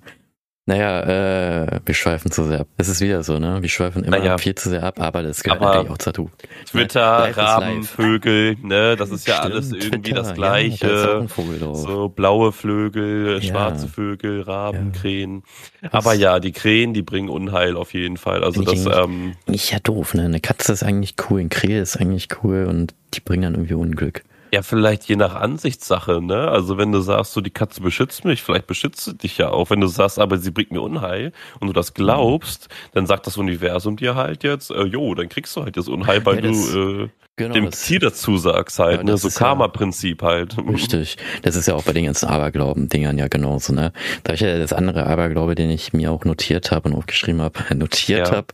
[0.69, 2.67] Naja, äh, wir schweifen zu sehr ab.
[2.77, 3.63] Es ist wieder so, ne?
[3.63, 4.37] Wir schweifen immer naja.
[4.37, 6.31] viel zu sehr ab, aber das gehört aber natürlich auch dazu.
[6.69, 7.37] Twitter, ne?
[7.37, 8.97] Raben, Vögel, ne?
[8.97, 11.27] Das ist ja Stimmt, alles irgendwie Twitter, das Gleiche.
[11.29, 13.41] Ja, so blaue Vögel, ja.
[13.43, 15.01] schwarze Vögel, Raben, ja.
[15.01, 15.45] Krähen.
[15.93, 18.43] Aber ja, die Krähen, die bringen Unheil auf jeden Fall.
[18.43, 19.37] Also das, ähm.
[19.47, 20.25] Nicht ja doof, ne?
[20.25, 23.75] Eine Katze ist eigentlich cool, ein Krähe ist eigentlich cool und die bringen dann irgendwie
[23.75, 24.25] Unglück.
[24.57, 26.49] Ja, vielleicht je nach Ansichtssache, ne?
[26.49, 29.69] Also wenn du sagst, so die Katze beschützt mich, vielleicht beschützt sie dich ja auch.
[29.69, 33.37] Wenn du sagst, aber sie bringt mir Unheil und du das glaubst, dann sagt das
[33.37, 36.73] Universum dir halt jetzt, äh, jo, dann kriegst du halt das Unheil, weil ja, das,
[36.73, 39.19] du äh, Genau, dem das, Ziel dazu sagst halt, ja, ne?
[39.19, 40.57] so Karma-Prinzip ja, halt.
[40.57, 41.19] Richtig.
[41.43, 43.93] Das ist ja auch bei den ganzen Aberglauben-Dingern ja genauso, ne?
[44.25, 47.61] Da ich ja das andere Aberglaube, den ich mir auch notiert habe und aufgeschrieben habe,
[47.75, 48.37] notiert ja.
[48.37, 48.47] habe.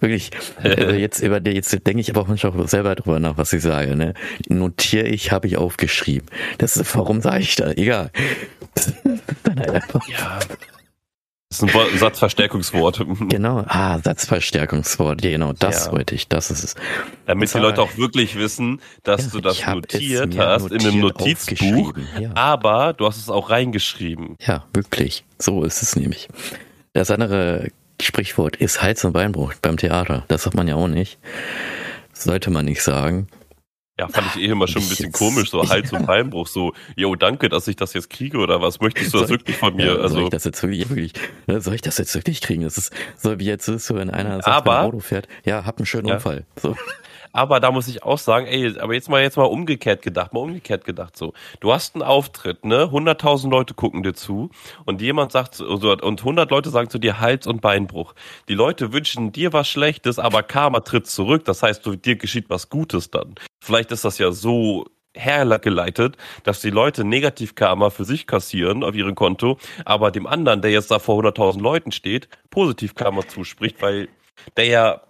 [0.00, 3.52] Wirklich, also jetzt über jetzt denke ich aber auch manchmal auch selber drüber nach, was
[3.52, 4.14] ich sage, ne?
[4.48, 6.28] Notiere ich, habe ich aufgeschrieben.
[6.58, 7.70] Das ist, warum sage ich da?
[7.70, 8.10] Egal.
[9.44, 10.08] Dann halt einfach.
[10.08, 10.40] Ja.
[11.58, 13.04] Das ist ein Satzverstärkungswort.
[13.28, 15.92] Genau, ah, Satzverstärkungswort, genau, das ja.
[15.92, 16.74] wollte ich, das ist es.
[17.26, 21.94] Damit die Leute auch wirklich wissen, dass ja, du das notiert hast in einem Notizbuch,
[22.20, 22.30] ja.
[22.34, 24.36] aber du hast es auch reingeschrieben.
[24.40, 26.28] Ja, wirklich, so ist es nämlich.
[26.92, 31.18] Das andere Sprichwort ist Hals- und Beinbruch beim Theater, das sagt man ja auch nicht.
[32.12, 33.28] Sollte man nicht sagen.
[33.98, 37.14] Ja, fand ich eh immer schon ein bisschen komisch, so Hals- und Beinbruch, so, yo,
[37.14, 39.86] danke, dass ich das jetzt kriege oder was möchtest du das wirklich von mir?
[39.86, 41.12] Ja, also, soll ich das jetzt wirklich, wirklich,
[41.46, 42.62] ne, soll ich das jetzt wirklich kriegen?
[42.62, 45.78] Das ist so wie jetzt ist so, wenn einer sagt, aber, Auto fährt, ja, hab
[45.78, 46.14] einen schönen ja.
[46.16, 46.44] Unfall.
[46.60, 46.76] So.
[47.36, 50.40] Aber da muss ich auch sagen, ey, aber jetzt mal jetzt mal umgekehrt gedacht, mal
[50.40, 51.34] umgekehrt gedacht so.
[51.60, 52.84] Du hast einen Auftritt, ne?
[52.84, 54.48] 100.000 Leute gucken dir zu
[54.86, 58.14] und jemand sagt und 100 Leute sagen zu dir Hals- und Beinbruch.
[58.48, 61.44] Die Leute wünschen dir was Schlechtes, aber Karma tritt zurück.
[61.44, 63.34] Das heißt, du, dir geschieht was Gutes dann.
[63.62, 69.14] Vielleicht ist das ja so hergeleitet, dass die Leute Negativ-Karma für sich kassieren auf ihrem
[69.14, 74.08] Konto, aber dem anderen, der jetzt da vor 100.000 Leuten steht, Positiv-Karma zuspricht, weil
[74.56, 75.00] der ja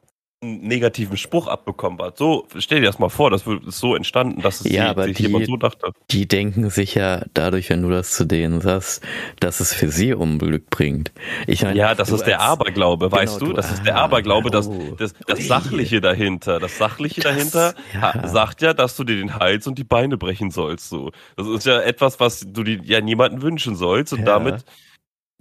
[0.46, 2.16] einen negativen Spruch abbekommen hat.
[2.18, 5.04] So, stell dir das mal vor, das ist so entstanden, dass es ja, die, aber
[5.04, 5.92] sich die, jemand so dachte.
[6.10, 9.02] Die denken sich ja dadurch, wenn du das zu denen sagst,
[9.40, 11.12] dass es für sie Unglück bringt.
[11.46, 13.52] Ich meine, ja, das ist der Aberglaube, genau, weißt du?
[13.52, 14.94] Das ist der ah, Aberglaube, das, oh.
[14.98, 16.60] das, das Sachliche dahinter.
[16.60, 18.26] Das Sachliche das, dahinter ja.
[18.26, 20.88] sagt ja, dass du dir den Hals und die Beine brechen sollst.
[20.88, 24.24] So, das ist ja etwas, was du dir ja niemanden wünschen sollst und ja.
[24.26, 24.64] damit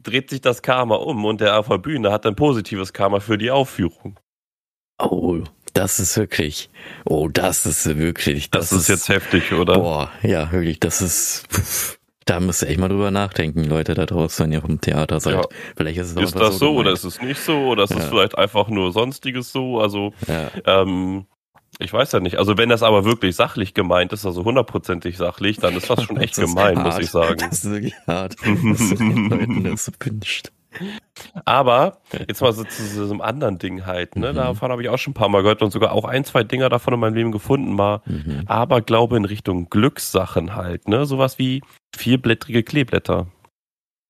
[0.06, 3.52] dreht sich das Karma um und der AV Bühne hat ein positives Karma für die
[3.52, 4.20] Aufführung.
[4.98, 5.40] Oh,
[5.74, 6.70] das ist wirklich.
[7.06, 8.50] Oh, das ist wirklich.
[8.50, 9.76] Das, das ist, jetzt heftig, oder?
[9.76, 10.80] Boah, ja, wirklich.
[10.80, 11.46] Das ist.
[11.52, 15.20] Pff, da müsst ihr echt mal drüber nachdenken, Leute da draußen, wenn ihr im Theater
[15.20, 15.36] seid.
[15.36, 15.42] Ja.
[15.78, 17.98] Vielleicht ist es Ist das so, so oder ist es nicht so oder ist ja.
[17.98, 19.80] es vielleicht einfach nur sonstiges so?
[19.80, 20.50] Also ja.
[20.66, 21.28] ähm,
[21.78, 22.38] ich weiß ja nicht.
[22.38, 26.18] Also wenn das aber wirklich sachlich gemeint ist, also hundertprozentig sachlich, dann ist das schon
[26.22, 27.38] echt das gemein, muss ich sagen.
[27.38, 28.36] Das ist wirklich hart.
[28.40, 30.52] das wünscht.
[31.46, 34.32] Aber jetzt mal so zu diesem anderen Ding halt, ne?
[34.32, 34.36] Mhm.
[34.36, 36.70] Davon habe ich auch schon ein paar Mal gehört und sogar auch ein, zwei Dinger
[36.70, 38.02] davon in meinem Leben gefunden mal.
[38.06, 38.44] Mhm.
[38.48, 41.06] Aber glaube in Richtung Glückssachen halt, ne?
[41.06, 41.62] Sowas wie
[41.96, 43.28] vierblättrige Kleeblätter.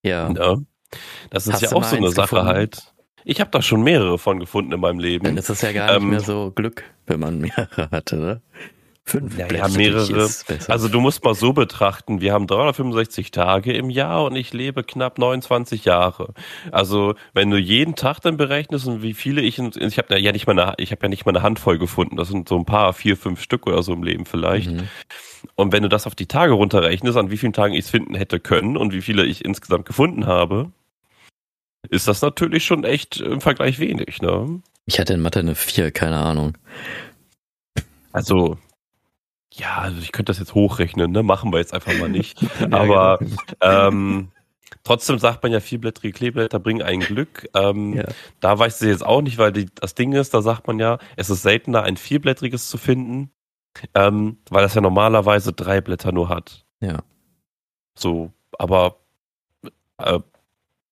[0.04, 0.30] Ja.
[0.32, 0.58] ja.
[1.30, 2.47] Das ist Hast ja auch so eine Sache gefunden?
[2.47, 2.93] halt.
[3.23, 5.25] Ich habe da schon mehrere von gefunden in meinem Leben.
[5.25, 8.41] Dann ist das ja gar nicht ähm, mehr so Glück, wenn man mehrere hatte, ne?
[9.07, 10.27] Fünf ja, ja mehrere.
[10.67, 14.83] Also du musst mal so betrachten, wir haben 365 Tage im Jahr und ich lebe
[14.83, 16.33] knapp 29 Jahre.
[16.71, 20.47] Also wenn du jeden Tag dann berechnest und wie viele ich, ich habe ja nicht
[20.47, 22.15] mal eine, ich habe ja nicht mal eine Handvoll gefunden.
[22.17, 24.71] Das sind so ein paar, vier, fünf Stück oder so im Leben vielleicht.
[24.71, 24.87] Mhm.
[25.53, 28.15] Und wenn du das auf die Tage runterrechnest, an wie vielen Tagen ich es finden
[28.15, 30.71] hätte können und wie viele ich insgesamt gefunden habe,
[31.89, 34.61] ist das natürlich schon echt im Vergleich wenig, ne?
[34.87, 36.57] Ich hatte in Mathe eine 4, keine Ahnung.
[38.11, 38.57] Also,
[39.55, 41.23] ja, also ich könnte das jetzt hochrechnen, ne?
[41.23, 42.39] Machen wir jetzt einfach mal nicht.
[42.71, 43.37] Aber genau.
[43.61, 44.31] ähm,
[44.83, 47.49] trotzdem sagt man ja, vierblättrige Kleeblätter bringen ein Glück.
[47.53, 48.05] Ähm, ja.
[48.41, 50.99] Da weiß ich jetzt auch nicht, weil die, das Ding ist, da sagt man ja,
[51.15, 53.31] es ist seltener, ein vierblättriges zu finden,
[53.93, 56.65] ähm, weil das ja normalerweise drei Blätter nur hat.
[56.81, 56.99] Ja.
[57.97, 58.97] So, aber
[59.97, 60.19] äh,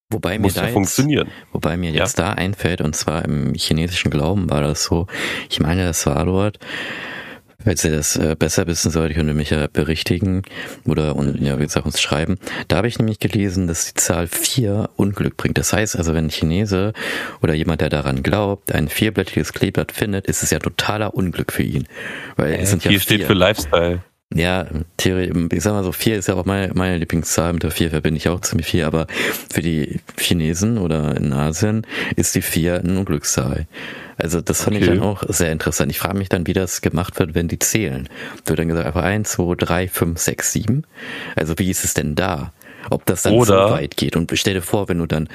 [0.09, 1.03] Wobei mir, da jetzt,
[1.51, 2.25] wobei mir jetzt ja.
[2.25, 5.07] da einfällt, und zwar im chinesischen Glauben war das so,
[5.49, 6.59] ich meine, das war dort,
[7.63, 10.43] Falls ihr das äh, besser wissen solltet, könnt ihr mich ja berichtigen
[10.85, 12.37] oder und ja, wie gesagt, uns schreiben.
[12.67, 15.57] Da habe ich nämlich gelesen, dass die Zahl vier Unglück bringt.
[15.57, 16.93] Das heißt also, wenn ein Chinese
[17.41, 21.63] oder jemand, der daran glaubt, ein vierblättriges Kleeblatt findet, ist es ja totaler Unglück für
[21.63, 21.87] ihn.
[22.35, 23.99] Weil äh, es sind ja steht für Lifestyle.
[24.35, 24.65] Ja,
[24.97, 27.91] Theorie, ich sag mal so, vier ist ja auch meine, meine Lieblingszahl, mit der vier
[27.91, 29.05] verbinde ich auch ziemlich viel, aber
[29.51, 31.85] für die Chinesen oder in Asien
[32.15, 33.67] ist die vier eine Unglückszahl.
[34.17, 34.85] Also das fand okay.
[34.85, 35.91] ich dann auch sehr interessant.
[35.91, 38.09] Ich frage mich dann, wie das gemacht wird, wenn die zählen.
[38.45, 40.83] Wird dann gesagt, einfach eins, zwei, drei, fünf, sechs, sieben.
[41.35, 42.51] Also wie ist es denn da?
[42.89, 44.15] Ob das dann Oder so weit geht.
[44.15, 45.29] Und stell dir vor, wenn du dann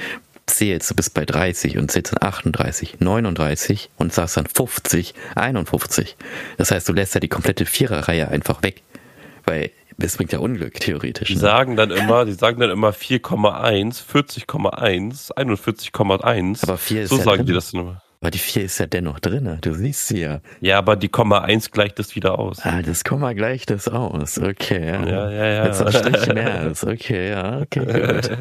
[0.47, 6.17] zählst, du bist bei 30 und zählst dann 38, 39 und sagst dann 50, 51.
[6.57, 8.83] Das heißt, du lässt ja die komplette Viererreihe einfach weg.
[9.45, 11.29] Weil das bringt ja Unglück, theoretisch.
[11.29, 11.41] Die ne?
[11.41, 16.63] sagen dann immer, die sagen dann immer 4,1, 40,1, 41,1.
[16.63, 17.47] Aber 4 ist So ja sagen drin.
[17.47, 18.03] die das immer.
[18.21, 20.41] Aber die 4 ist ja dennoch drin, du siehst sie ja.
[20.61, 22.59] Ja, aber die Komma 1 gleicht das wieder aus.
[22.63, 24.87] Ah, das Komma gleicht das aus, okay.
[24.87, 25.47] Ja, ja, ja.
[25.47, 25.67] ja.
[25.67, 28.39] Jetzt ein Strich mehr ist, okay, ja, okay, gut.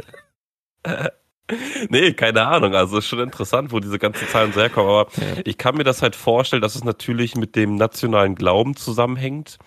[1.90, 2.76] nee, keine Ahnung.
[2.76, 4.90] Also ist schon interessant, wo diese ganzen Zahlen so herkommen.
[4.90, 5.42] Aber ja.
[5.46, 9.58] ich kann mir das halt vorstellen, dass es natürlich mit dem nationalen Glauben zusammenhängt.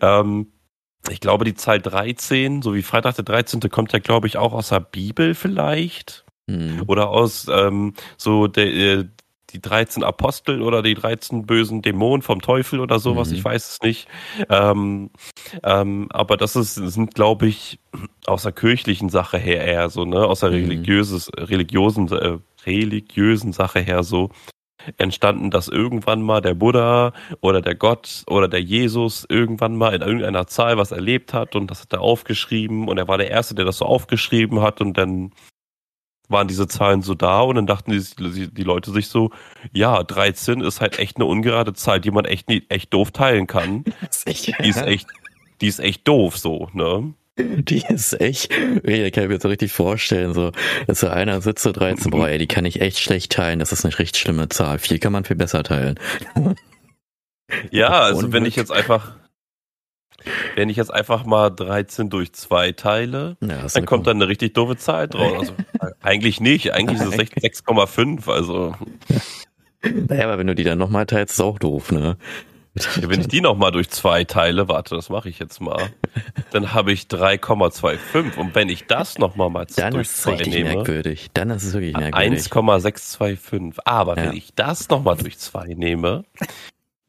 [0.00, 0.52] Ähm,
[1.10, 3.60] ich glaube, die Zahl 13, so wie Freitag der 13.
[3.70, 6.24] kommt ja, glaube ich, auch aus der Bibel vielleicht.
[6.46, 6.82] Mhm.
[6.86, 9.04] Oder aus ähm, so der, äh,
[9.52, 13.36] die 13 Apostel oder die 13 bösen Dämonen vom Teufel oder sowas, mhm.
[13.36, 14.08] ich weiß es nicht.
[14.48, 15.10] Ähm,
[15.62, 17.78] ähm, aber das ist, sind, glaube ich,
[18.26, 20.56] aus der kirchlichen Sache her eher so, ne, aus der mhm.
[20.56, 24.30] religiöses, religiösen, äh, religiösen Sache her so
[24.96, 30.02] entstanden, dass irgendwann mal der Buddha oder der Gott oder der Jesus irgendwann mal in
[30.02, 33.54] irgendeiner Zahl was erlebt hat und das hat er aufgeschrieben und er war der Erste,
[33.54, 35.32] der das so aufgeschrieben hat und dann
[36.32, 39.30] waren diese Zahlen so da und dann dachten die, die Leute sich so,
[39.72, 43.84] ja, 13 ist halt echt eine ungerade Zahl, die man echt, echt doof teilen kann.
[44.10, 44.54] Sicher.
[44.62, 45.06] Die ist echt,
[45.60, 47.14] die ist echt doof so, ne?
[47.38, 50.52] Die ist echt, ich kann mir so richtig vorstellen, so,
[50.86, 53.72] dass so einer sitzt so 13, boah, ey, die kann ich echt schlecht teilen, das
[53.72, 54.78] ist eine richtig schlimme Zahl.
[54.78, 55.98] Vier kann man viel besser teilen.
[57.70, 59.12] Ja, also wenn ich jetzt einfach,
[60.54, 64.54] wenn ich jetzt einfach mal 13 durch 2 teile, ja, dann kommt dann eine richtig
[64.54, 65.50] doofe Zahl draus.
[65.50, 65.54] Also,
[66.02, 68.74] eigentlich nicht, eigentlich ist es 6,5, also.
[69.82, 72.16] Naja, aber wenn du die dann nochmal teilst, ist auch doof, ne?
[72.96, 75.90] Wenn ich die nochmal durch zwei teile, warte, das mache ich jetzt mal,
[76.52, 78.36] dann habe ich 3,25.
[78.38, 81.28] Und wenn ich das nochmal mal dann durch zwei nehme, merkwürdig.
[81.34, 82.46] dann ist es wirklich merkwürdig.
[82.46, 83.78] 1,625.
[83.84, 84.24] Aber ja.
[84.24, 86.24] wenn ich das nochmal durch zwei nehme,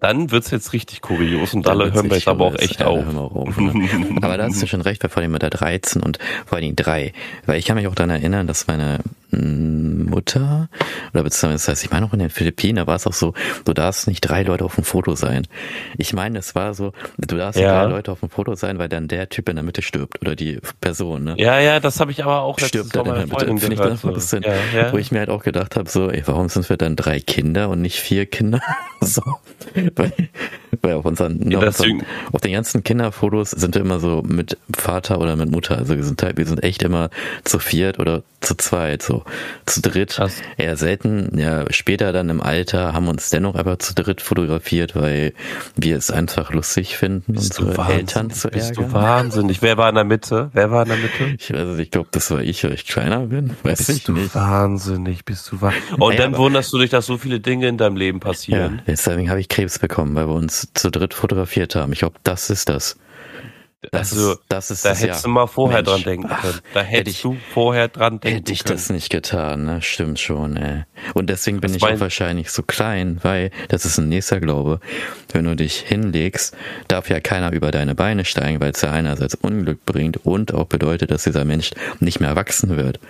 [0.04, 3.08] dann wird's jetzt richtig kurios und alle hören wir jetzt aber auch echt ja, auf.
[3.16, 4.18] auf ne?
[4.22, 7.13] aber da hast du schon recht, vor allem mit der 13 und vor allem 3.
[7.46, 9.00] Weil ich kann mich auch daran erinnern, dass meine
[9.34, 10.70] Mutter,
[11.13, 13.34] oder beziehungsweise, das heißt, ich meine auch in den Philippinen, da war es auch so,
[13.66, 15.48] du darfst nicht drei Leute auf dem Foto sein.
[15.98, 17.84] Ich meine, es war so, du darfst ja.
[17.84, 20.36] drei Leute auf dem Foto sein, weil dann der Typ in der Mitte stirbt oder
[20.36, 21.24] die Person.
[21.24, 21.36] Ne?
[21.38, 23.46] Ja, ja, das habe ich aber auch stirbt dann in der Mitte.
[23.46, 24.10] Finde ich dann so.
[24.10, 24.94] ein bisschen, ja, ja.
[24.94, 27.70] wo ich mir halt auch gedacht habe, so, ey, warum sind wir dann drei Kinder
[27.70, 28.62] und nicht vier Kinder?
[29.02, 29.24] so,
[29.96, 30.12] weil,
[30.82, 34.58] weil auf unseren, ja, auf, unseren auf den ganzen Kinderfotos sind wir immer so mit
[34.76, 35.78] Vater oder mit Mutter.
[35.78, 37.10] Also wir sind halt, wir sind echt immer
[37.44, 39.24] zu viert oder zu zweit, so
[39.66, 40.12] zu dritt.
[40.12, 40.42] Krass.
[40.58, 41.38] Eher selten.
[41.38, 45.34] Ja, später dann im Alter haben uns dennoch aber zu dritt fotografiert, weil
[45.76, 48.68] wir es einfach lustig finden, bist unsere Eltern zu ärgern.
[48.68, 49.62] Bist du wahnsinnig.
[49.62, 50.50] Wer war in der Mitte?
[50.54, 51.36] Wer war in der Mitte?
[51.40, 53.56] Ich weiß nicht, ich glaube, das war ich, weil ich kleiner bin.
[53.64, 54.36] Weiß bist ich du nicht.
[54.36, 55.94] wahnsinnig, bist du wahnsinnig.
[56.00, 58.76] Und naja, dann wunderst du dich, dass so viele Dinge in deinem Leben passieren.
[58.78, 61.91] Ja, deswegen habe ich Krebs bekommen, weil wir uns zu dritt fotografiert haben.
[61.91, 62.96] Ich glaube, das ist das.
[63.91, 65.28] Das also, ist, das ist da das, hättest ja.
[65.28, 66.60] du mal vorher Mensch, dran denken können.
[66.74, 68.36] Da hättest ich, du vorher dran denken können.
[68.38, 68.78] Hätte ich können.
[68.78, 69.82] das nicht getan, ne?
[69.82, 70.84] Stimmt schon, ey.
[71.13, 74.80] Und deswegen bin das ich auch wahrscheinlich so klein, weil das ist ein nächster Glaube.
[75.34, 76.56] Wenn du dich hinlegst,
[76.88, 80.67] darf ja keiner über deine Beine steigen, weil es ja einerseits Unglück bringt und auch
[80.67, 83.02] bedeutet, dass dieser Mensch nicht mehr wachsen wird.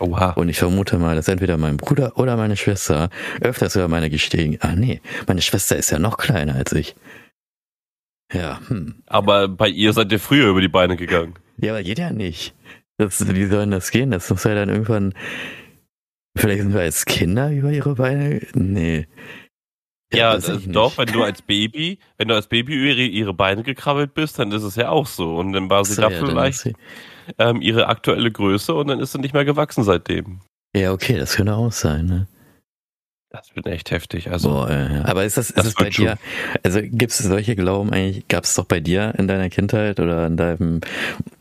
[0.00, 0.30] Oha.
[0.30, 4.58] Und ich vermute mal, dass entweder mein Bruder oder meine Schwester öfters über meine gestiegen.
[4.60, 6.94] Ah nee, meine Schwester ist ja noch kleiner als ich.
[8.32, 8.60] Ja.
[8.68, 9.02] Hm.
[9.06, 11.34] Aber bei ihr seid ihr früher über die Beine gegangen.
[11.56, 12.54] Ja, aber geht ja nicht.
[12.98, 14.10] Das, wie soll denn das gehen?
[14.10, 15.14] Das muss ja dann irgendwann.
[16.36, 18.40] Vielleicht sind wir als Kinder über ihre Beine.
[18.54, 19.06] Nee.
[20.12, 23.62] Ja, ja doch, wenn du als Baby, wenn du als Baby über ihre, ihre, Beine
[23.62, 25.36] gekrabbelt bist, dann ist es ja auch so.
[25.36, 26.72] Und dann war sie so, da ja, vielleicht
[27.38, 30.40] ähm, ihre aktuelle Größe und dann ist sie nicht mehr gewachsen seitdem.
[30.74, 32.26] Ja, okay, das könnte auch sein, ne?
[33.30, 34.30] Das wird echt heftig.
[34.30, 36.16] Also, Boah, äh, aber ist das, ist das es bei dir?
[36.62, 38.26] Also gibt es solche Glauben eigentlich?
[38.28, 40.80] Gab es doch bei dir in deiner Kindheit oder in deinem?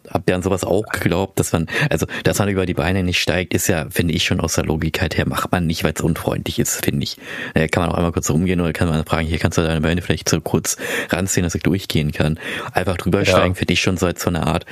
[0.09, 3.19] Habt ihr an sowas auch geglaubt, dass man, also dass man über die Beine nicht
[3.21, 6.01] steigt, ist ja, finde ich schon aus der Logikkeit her, macht man nicht, weil es
[6.01, 7.17] unfreundlich ist, finde ich.
[7.53, 9.81] Da kann man auch einmal kurz rumgehen oder kann man fragen, hier kannst du deine
[9.81, 10.75] Beine vielleicht so kurz
[11.09, 12.37] ranziehen, dass ich durchgehen kann.
[12.73, 13.25] Einfach drüber ja.
[13.25, 14.65] steigen, finde ich schon so als so eine Art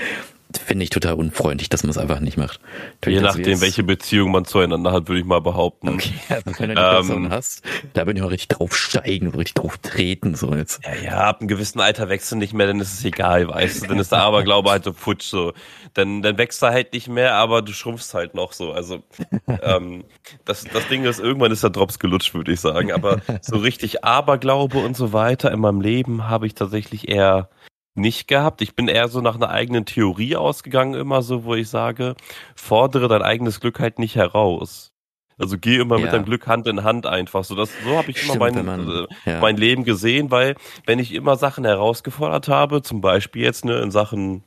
[0.58, 2.60] finde ich total unfreundlich, dass man es einfach nicht macht.
[3.06, 5.90] Je nachdem, welche Beziehung man zueinander hat, würde ich mal behaupten.
[5.90, 7.64] Okay, also wenn du die ähm, Person hast,
[7.94, 10.82] da bin ich auch richtig drauf steigen, so richtig drauf treten, so jetzt.
[10.86, 13.84] Ja, ja, ab einem gewissen Alter wächst du nicht mehr, dann ist es egal, weißt
[13.84, 15.54] du, dann ist der Aberglaube halt so futsch, so.
[15.94, 19.04] Dann, dann wächst er halt nicht mehr, aber du schrumpfst halt noch so, also,
[19.62, 20.04] ähm,
[20.44, 24.04] das, das Ding ist, irgendwann ist der Drops gelutscht, würde ich sagen, aber so richtig
[24.04, 27.50] Aberglaube und so weiter in meinem Leben habe ich tatsächlich eher
[27.96, 28.62] nicht gehabt.
[28.62, 32.16] Ich bin eher so nach einer eigenen Theorie ausgegangen, immer so, wo ich sage,
[32.56, 34.92] fordere dein eigenes Glück halt nicht heraus.
[35.38, 36.06] Also geh immer ja.
[36.06, 37.44] mit deinem Glück Hand in Hand einfach.
[37.44, 39.40] So, das, so habe ich Stimmt, immer mein, man, äh, ja.
[39.42, 40.56] mein Leben gesehen, weil
[40.86, 44.44] wenn ich immer Sachen herausgefordert habe, zum Beispiel jetzt ne, in Sachen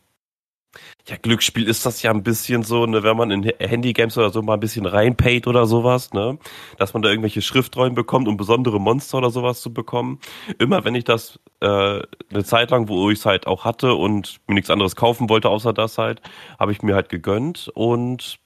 [1.07, 4.43] ja, Glücksspiel ist das ja ein bisschen so, ne, wenn man in Handygames oder so
[4.43, 6.39] mal ein bisschen reinpayt oder sowas, ne,
[6.77, 10.21] dass man da irgendwelche Schriftrollen bekommt, um besondere Monster oder sowas zu bekommen.
[10.59, 11.67] Immer wenn ich das äh,
[12.31, 15.49] eine Zeit lang, wo ich es halt auch hatte und mir nichts anderes kaufen wollte
[15.49, 16.21] außer das halt,
[16.59, 18.39] habe ich mir halt gegönnt und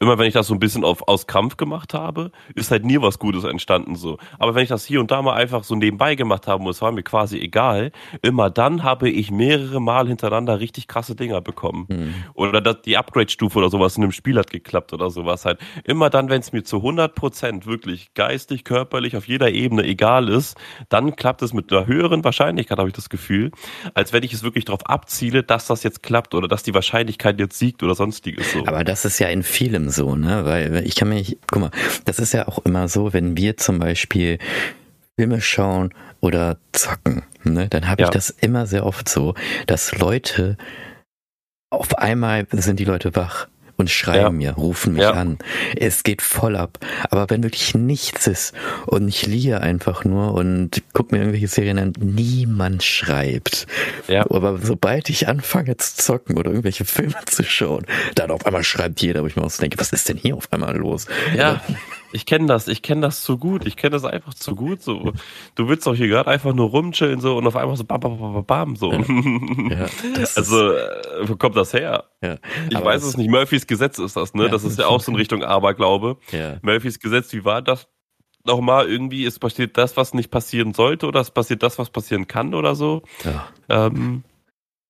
[0.00, 3.00] immer wenn ich das so ein bisschen auf, aus Kampf gemacht habe, ist halt nie
[3.00, 4.18] was Gutes entstanden so.
[4.38, 6.82] Aber wenn ich das hier und da mal einfach so nebenbei gemacht habe und es
[6.82, 11.86] war mir quasi egal, immer dann habe ich mehrere Mal hintereinander richtig krasse Dinger bekommen.
[11.88, 12.14] Mhm.
[12.34, 15.58] Oder dass die Upgrade-Stufe oder sowas in einem Spiel hat geklappt oder sowas halt.
[15.84, 20.28] Immer dann, wenn es mir zu 100 Prozent wirklich geistig, körperlich, auf jeder Ebene egal
[20.28, 20.56] ist,
[20.88, 23.50] dann klappt es mit einer höheren Wahrscheinlichkeit, habe ich das Gefühl,
[23.94, 27.38] als wenn ich es wirklich darauf abziele, dass das jetzt klappt oder dass die Wahrscheinlichkeit
[27.38, 28.66] jetzt siegt oder sonstiges so.
[28.66, 30.44] Aber das ist ja in vielen vielem so, ne?
[30.44, 31.70] Weil ich kann mich, guck mal,
[32.06, 34.38] das ist ja auch immer so, wenn wir zum Beispiel
[35.18, 38.08] Filme schauen oder zocken, ne, dann habe ja.
[38.08, 39.34] ich das immer sehr oft so,
[39.66, 40.56] dass Leute
[41.70, 44.52] auf einmal sind die Leute wach und schreiben ja.
[44.52, 45.12] mir, rufen mich ja.
[45.12, 45.38] an.
[45.76, 46.78] Es geht voll ab.
[47.10, 48.52] Aber wenn wirklich nichts ist
[48.86, 53.66] und ich liege einfach nur und guck mir irgendwelche Serien an, niemand schreibt.
[54.08, 54.28] Ja.
[54.30, 57.86] Aber sobald ich anfange zu zocken oder irgendwelche Filme zu schauen,
[58.16, 60.52] dann auf einmal schreibt jeder, wo ich mir aus denke, was ist denn hier auf
[60.52, 61.06] einmal los?
[61.36, 61.62] Ja.
[62.12, 64.82] Ich kenne das, ich kenne das zu gut, ich kenne das einfach zu gut.
[64.82, 65.12] So,
[65.54, 68.18] du willst doch hier gerade einfach nur rumchillen so und auf einmal so bam, bam,
[68.18, 68.92] bam, bam so.
[68.92, 69.86] Ja,
[70.36, 72.04] also äh, wo kommt das her?
[72.22, 72.36] Ja,
[72.70, 73.30] ich weiß es nicht.
[73.30, 74.48] Murphys Gesetz ist das, ne?
[74.48, 76.16] Das ist ja auch so in Richtung Aberglaube.
[76.62, 77.88] Murphys Gesetz, wie war das?
[78.44, 82.26] nochmal irgendwie, es passiert das, was nicht passieren sollte, oder es passiert das, was passieren
[82.26, 83.02] kann oder so.
[83.24, 83.48] Ja.
[83.68, 84.24] Ähm,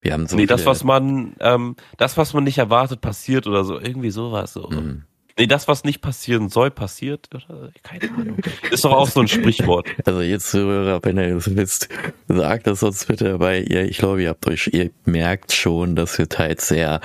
[0.00, 3.64] wir haben so nee, das, was man, ähm, das, was man nicht erwartet, passiert oder
[3.64, 3.78] so.
[3.80, 4.52] Irgendwie sowas.
[4.52, 4.68] So.
[4.68, 5.04] Mhm.
[5.38, 7.28] Nee, das, was nicht passieren soll, passiert.
[7.84, 8.38] Keine Ahnung.
[8.72, 9.86] Ist doch auch so ein Sprichwort.
[10.04, 11.88] Also jetzt, Zuhörer, wenn ihr es wisst,
[12.28, 16.16] sagt das uns bitte, weil ihr, ich glaube, ihr habt euch, ihr merkt schon, dass
[16.18, 17.00] wir teils sehr,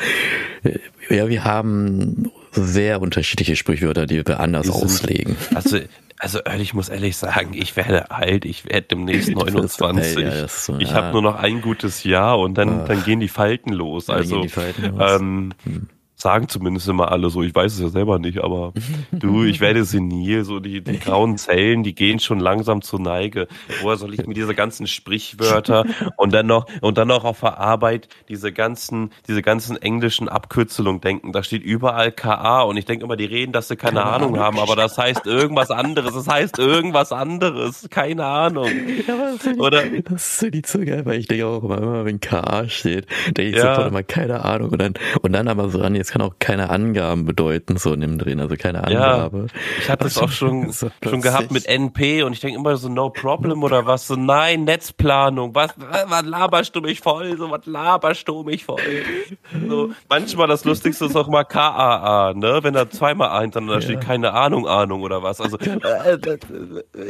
[0.63, 5.35] äh, ja, wir haben sehr unterschiedliche Sprichwörter, die wir anders die auslegen.
[5.53, 5.79] Also,
[6.17, 10.17] also ich muss ehrlich sagen, ich werde alt, ich werde demnächst 29.
[10.17, 10.95] Ja, so, ich ja.
[10.95, 12.85] habe nur noch ein gutes Jahr und dann, ah.
[12.85, 14.09] dann gehen die Falten los.
[14.09, 15.19] Also Falten los.
[15.19, 15.87] Ähm, hm
[16.23, 18.73] sagen zumindest immer alle so, ich weiß es ja selber nicht, aber
[19.11, 23.47] du, ich werde senil, so die, die grauen Zellen, die gehen schon langsam zur Neige.
[23.81, 25.85] Woher soll ich mir diese ganzen Sprichwörter
[26.17, 31.01] und dann noch, und dann noch auf der Arbeit diese ganzen, diese ganzen englischen Abkürzelungen
[31.01, 31.33] denken.
[31.33, 34.35] Da steht überall KA und ich denke immer, die reden, dass sie keine, keine Ahnung,
[34.35, 36.13] Ahnung haben, aber das heißt irgendwas anderes.
[36.13, 37.87] Das heißt irgendwas anderes.
[37.89, 38.69] Keine Ahnung.
[39.05, 39.83] Ja, das Oder?
[40.03, 43.07] Das ist so die zu geil, weil ich denke auch immer, immer wenn KA steht,
[43.27, 43.75] denke ich ja.
[43.75, 46.69] sofort immer keine Ahnung und dann, und dann aber so an, jetzt kann auch keine
[46.69, 49.47] Angaben bedeuten, so in dem Drin, also keine Angabe.
[49.51, 50.71] Ja, ich hatte es auch schon,
[51.03, 54.63] schon gehabt mit NP und ich denke immer so, no problem oder was, so nein,
[54.65, 58.79] Netzplanung, was, was laberst du mich voll, so was laberst du mich voll.
[59.67, 63.81] So, manchmal das Lustigste ist auch mal KAA, ne, wenn da zweimal A hintereinander ja.
[63.81, 66.17] steht, keine Ahnung, Ahnung oder was, also, äh,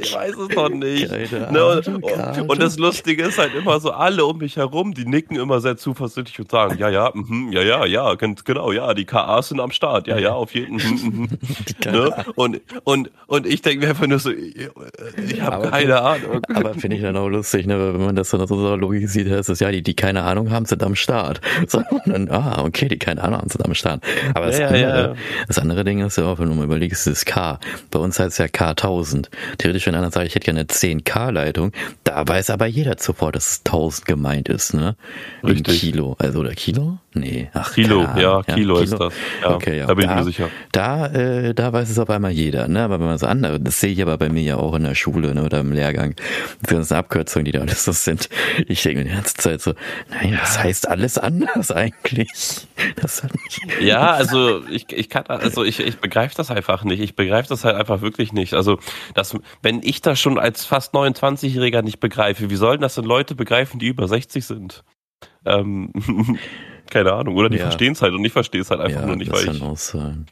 [0.02, 1.12] ich weiß es doch nicht.
[1.12, 5.36] Ne, und, und, das Lustige ist halt immer so, alle um mich herum, die nicken
[5.36, 9.50] immer sehr zuversichtlich und sagen, ja, ja, mh, ja, ja, ja, genau, ja, die KAs
[9.50, 10.08] sind am Start.
[10.08, 10.80] Ja, ja, auf jeden
[11.84, 11.92] Fall.
[11.92, 12.26] ne?
[12.36, 16.42] und, und, und ich denke mir einfach nur so, ich habe keine Ahnung.
[16.54, 17.94] Aber finde ich dann auch lustig, ne?
[17.94, 20.66] wenn man das dann so logisch sieht, ist es ja, die, die keine Ahnung haben,
[20.66, 21.42] sind am Start.
[21.68, 24.04] So, dann, ah, okay, die keine Ahnung haben, sind am Start.
[24.34, 25.16] Aber das, ja, andere, ja.
[25.48, 27.60] das andere Ding ist ja auch, wenn du mal überlegst, ist K.
[27.90, 29.28] Bei uns heißt es ja K1000.
[29.58, 31.72] Theoretisch, wenn einer sagt, ich hätte gerne eine 10K-Leitung,
[32.04, 34.96] da weiß aber jeder sofort, dass es 1000 gemeint ist, ne?
[35.44, 35.84] Richtig.
[35.84, 36.16] In Kilo.
[36.20, 37.00] Also, oder Kilo?
[37.14, 37.50] Nee.
[37.54, 39.14] Ach, Kilo, ja, Kilo, Kilo ist das.
[39.42, 39.86] Ja, okay, ja.
[39.88, 40.50] Da bin ich mir sicher.
[40.72, 42.84] Da, äh, da weiß es auf einmal jeder, ne?
[42.84, 44.96] Aber wenn man so andere, das sehe ich aber bei mir ja auch in der
[44.96, 45.44] Schule, ne?
[45.44, 46.16] Oder im Lehrgang.
[46.62, 48.30] Die ganzen Abkürzungen, die da alles so sind.
[48.68, 49.74] Ich denke mir die ganze Zeit so,
[50.10, 52.68] nein, das heißt alles anders eigentlich.
[52.96, 57.02] Das hat nicht ja, also ich, ich kann, also ich, ich begreife das einfach nicht.
[57.02, 58.54] Ich begreife das halt einfach wirklich nicht.
[58.54, 58.80] Also,
[59.14, 63.36] das, wenn ich das schon als fast 29-Jähriger nicht begreife, wie sollen das denn Leute
[63.36, 64.84] begreifen, die über 60 sind?
[65.46, 65.92] Ähm,
[66.94, 67.36] keine Ahnung.
[67.36, 67.64] Oder die ja.
[67.64, 69.62] verstehen es halt und ich verstehe es halt einfach ja, nur nicht, weil ich.
[69.62, 70.28] Auch sein.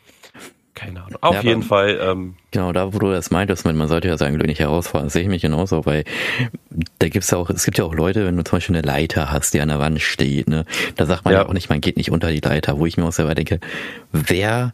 [0.73, 1.17] Keine Ahnung.
[1.21, 1.99] Auf ja, jeden Fall.
[2.01, 5.27] Ähm, genau, da wo du das meintest, man sollte ja sagen, nicht herausfordern, sehe ich
[5.27, 6.05] mich genauso, weil
[6.99, 9.31] da gibt's ja auch, es gibt ja auch Leute, wenn du zum Beispiel eine Leiter
[9.31, 11.81] hast, die an der Wand steht, ne, da sagt man ja, ja auch nicht, man
[11.81, 13.59] geht nicht unter die Leiter, wo ich mir auch selber denke,
[14.11, 14.73] wer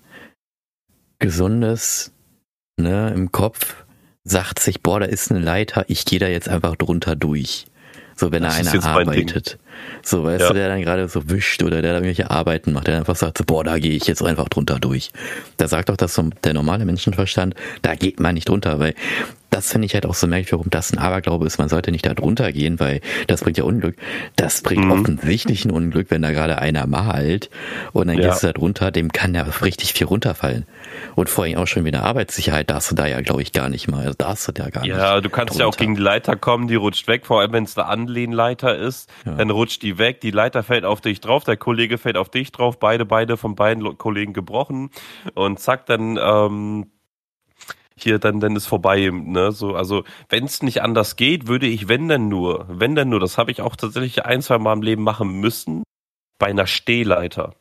[1.18, 2.14] gesundes,
[2.78, 3.86] ne, im Kopf
[4.24, 7.66] sagt sich, boah, da ist eine Leiter, ich gehe da jetzt einfach drunter durch.
[8.16, 9.58] So, wenn das er einer arbeitet.
[10.08, 10.48] So, weißt ja.
[10.48, 13.40] du, der dann gerade so wischt oder der da irgendwelche Arbeiten macht, der einfach sagt,
[13.40, 15.12] so, boah, da gehe ich jetzt einfach drunter durch.
[15.58, 18.94] Da sagt doch das so der normale Menschenverstand, da geht man nicht drunter, weil
[19.50, 21.58] das finde ich halt auch so merkwürdig, warum das ein Aberglaube ist.
[21.58, 23.96] Man sollte nicht da drunter gehen, weil das bringt ja Unglück.
[24.36, 24.92] Das bringt mhm.
[24.92, 27.50] offensichtlich ein Unglück, wenn da gerade einer malt
[27.94, 28.30] und dann ja.
[28.30, 30.66] gehst du da drunter, dem kann ja richtig viel runterfallen.
[31.16, 33.88] Und vor allem auch schon wieder Arbeitssicherheit darfst du da ja, glaube ich, gar nicht
[33.88, 34.02] mal.
[34.02, 35.04] Also darfst du da gar ja, nicht.
[35.04, 35.64] Ja, du kannst drunter.
[35.64, 38.78] ja auch gegen die Leiter kommen, die rutscht weg, vor allem wenn es eine Anlehnleiter
[38.78, 39.10] ist.
[39.26, 39.34] Ja.
[39.34, 42.52] Dann rutscht die weg, die Leiter fällt auf dich drauf, der Kollege fällt auf dich
[42.52, 44.90] drauf, beide, beide von beiden Kollegen gebrochen.
[45.34, 46.88] Und zack, dann ähm,
[47.98, 49.52] hier dann dann ist vorbei, ne?
[49.52, 53.20] So, also wenn es nicht anders geht, würde ich wenn denn nur, wenn denn nur,
[53.20, 55.84] das habe ich auch tatsächlich ein, zwei Mal im Leben machen müssen,
[56.40, 57.56] bei einer Stehleiter.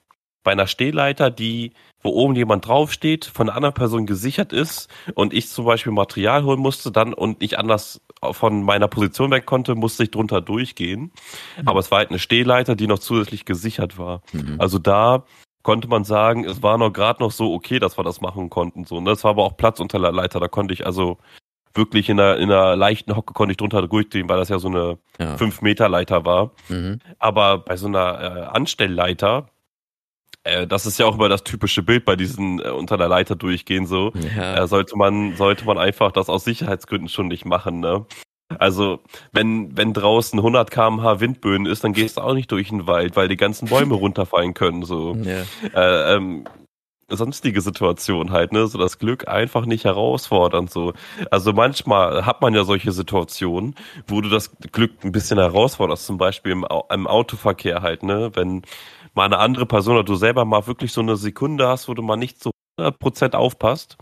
[0.45, 1.73] Bei einer Stehleiter, die,
[2.03, 6.45] wo oben jemand draufsteht, von einer anderen Person gesichert ist und ich zum Beispiel Material
[6.45, 11.13] holen musste dann und nicht anders von meiner Position weg konnte, musste ich drunter durchgehen.
[11.61, 11.69] Mhm.
[11.69, 14.23] Aber es war halt eine Stehleiter, die noch zusätzlich gesichert war.
[14.33, 14.55] Mhm.
[14.59, 15.25] Also da
[15.67, 18.85] konnte man sagen, es war noch gerade noch so okay, dass wir das machen konnten.
[18.85, 19.11] So, ne?
[19.11, 21.19] Es war aber auch Platz unter der Leiter, da konnte ich also
[21.75, 24.69] wirklich in einer, in einer leichten Hocke konnte ich drunter durchgehen, weil das ja so
[24.69, 25.37] eine ja.
[25.37, 26.53] 5 Meter Leiter war.
[26.69, 27.01] Mhm.
[27.19, 29.49] Aber bei so einer äh, Anstellleiter,
[30.45, 33.35] äh, das ist ja auch immer das typische Bild bei diesen äh, unter der Leiter
[33.35, 34.63] durchgehen so, ja.
[34.63, 38.07] äh, sollte man sollte man einfach das aus Sicherheitsgründen schon nicht machen, ne?
[38.59, 39.01] Also,
[39.33, 43.17] wenn, wenn draußen 100 kmh Windböen ist, dann gehst du auch nicht durch den Wald,
[43.17, 45.17] weil die ganzen Bäume runterfallen können, so.
[45.17, 45.43] Ja.
[45.75, 46.45] Äh, ähm,
[47.09, 50.93] sonstige Situation halt, ne, so das Glück einfach nicht herausfordern, so.
[51.31, 53.75] Also manchmal hat man ja solche Situationen,
[54.07, 58.63] wo du das Glück ein bisschen herausforderst, zum Beispiel im, im Autoverkehr halt, ne, wenn
[59.15, 62.03] mal eine andere Person oder du selber mal wirklich so eine Sekunde hast, wo du
[62.03, 63.97] mal nicht so 100% aufpasst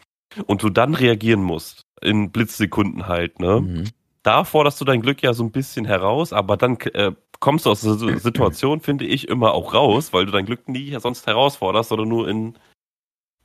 [0.46, 3.60] und du dann reagieren musst in Blitzsekunden halt, ne?
[3.60, 3.84] Mhm.
[4.24, 7.70] Da forderst du dein Glück ja so ein bisschen heraus, aber dann äh, kommst du
[7.70, 11.90] aus der Situation, finde ich, immer auch raus, weil du dein Glück nie sonst herausforderst,
[11.90, 12.58] sondern nur in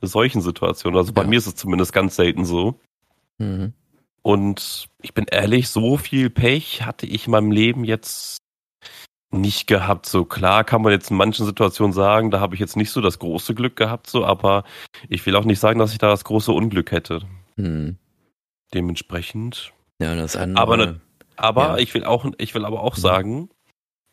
[0.01, 0.97] solchen Situationen.
[0.97, 1.27] Also bei ja.
[1.27, 2.79] mir ist es zumindest ganz selten so.
[3.39, 3.73] Mhm.
[4.21, 8.37] Und ich bin ehrlich, so viel Pech hatte ich in meinem Leben jetzt
[9.31, 10.05] nicht gehabt.
[10.05, 13.01] So klar kann man jetzt in manchen Situationen sagen, da habe ich jetzt nicht so
[13.01, 14.63] das große Glück gehabt, so, aber
[15.09, 17.21] ich will auch nicht sagen, dass ich da das große Unglück hätte.
[17.57, 17.97] Mhm.
[18.73, 19.73] Dementsprechend.
[20.01, 20.61] Ja, das andere.
[20.61, 21.01] Aber, ne,
[21.35, 21.77] aber ja.
[21.77, 23.01] ich will auch, ich will aber auch mhm.
[23.01, 23.49] sagen,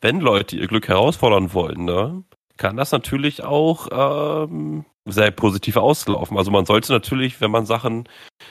[0.01, 2.23] wenn Leute ihr Glück herausfordern wollen, ne,
[2.57, 6.37] kann das natürlich auch ähm, sehr positiv auslaufen.
[6.37, 8.09] Also man sollte natürlich, wenn man Sachen,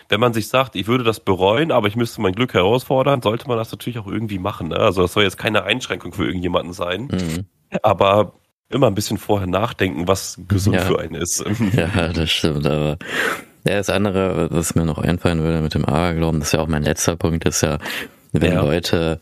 [0.09, 3.49] wenn man sich sagt, ich würde das bereuen, aber ich müsste mein Glück herausfordern, sollte
[3.49, 4.69] man das natürlich auch irgendwie machen.
[4.69, 4.77] Ne?
[4.77, 7.09] Also das soll jetzt keine Einschränkung für irgendjemanden sein.
[7.13, 7.47] Mhm.
[7.83, 8.35] Aber
[8.69, 10.83] immer ein bisschen vorher nachdenken, was gesund ja.
[10.83, 11.45] für einen ist.
[11.73, 12.99] Ja, das stimmt, aber
[13.67, 16.69] ja, das andere, was mir noch einfallen würde mit dem Aberglauben, das ist ja auch
[16.69, 17.79] mein letzter Punkt, ist ja,
[18.33, 18.63] wenn ja.
[18.63, 19.21] Leute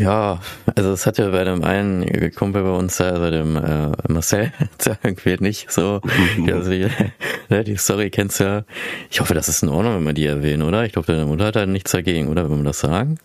[0.00, 0.40] ja,
[0.74, 4.52] also es hat ja bei dem einen Kumpel bei uns, also dem äh, Marcel,
[5.02, 6.00] irgendwie nicht so.
[6.46, 6.88] Also die,
[7.50, 8.64] die Story kennst du ja.
[9.10, 10.84] Ich hoffe, das ist in Ordnung, wenn wir die erwähnen, oder?
[10.84, 12.50] Ich glaube, deine Mutter hat da nichts dagegen, oder?
[12.50, 13.18] Wenn wir das sagen?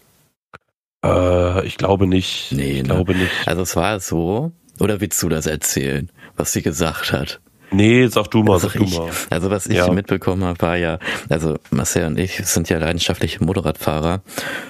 [1.06, 2.52] Äh, ich glaube nicht.
[2.52, 2.84] Nee, ich ne?
[2.84, 3.32] glaube nicht.
[3.46, 7.40] Also es war so, oder willst du das erzählen, was sie gesagt hat?
[7.72, 9.10] Nee, sag du mal, sag, sag du mal.
[9.30, 9.92] Also was ich ja.
[9.92, 11.00] mitbekommen habe, war ja,
[11.30, 14.22] also Marcel und ich sind ja leidenschaftliche Motorradfahrer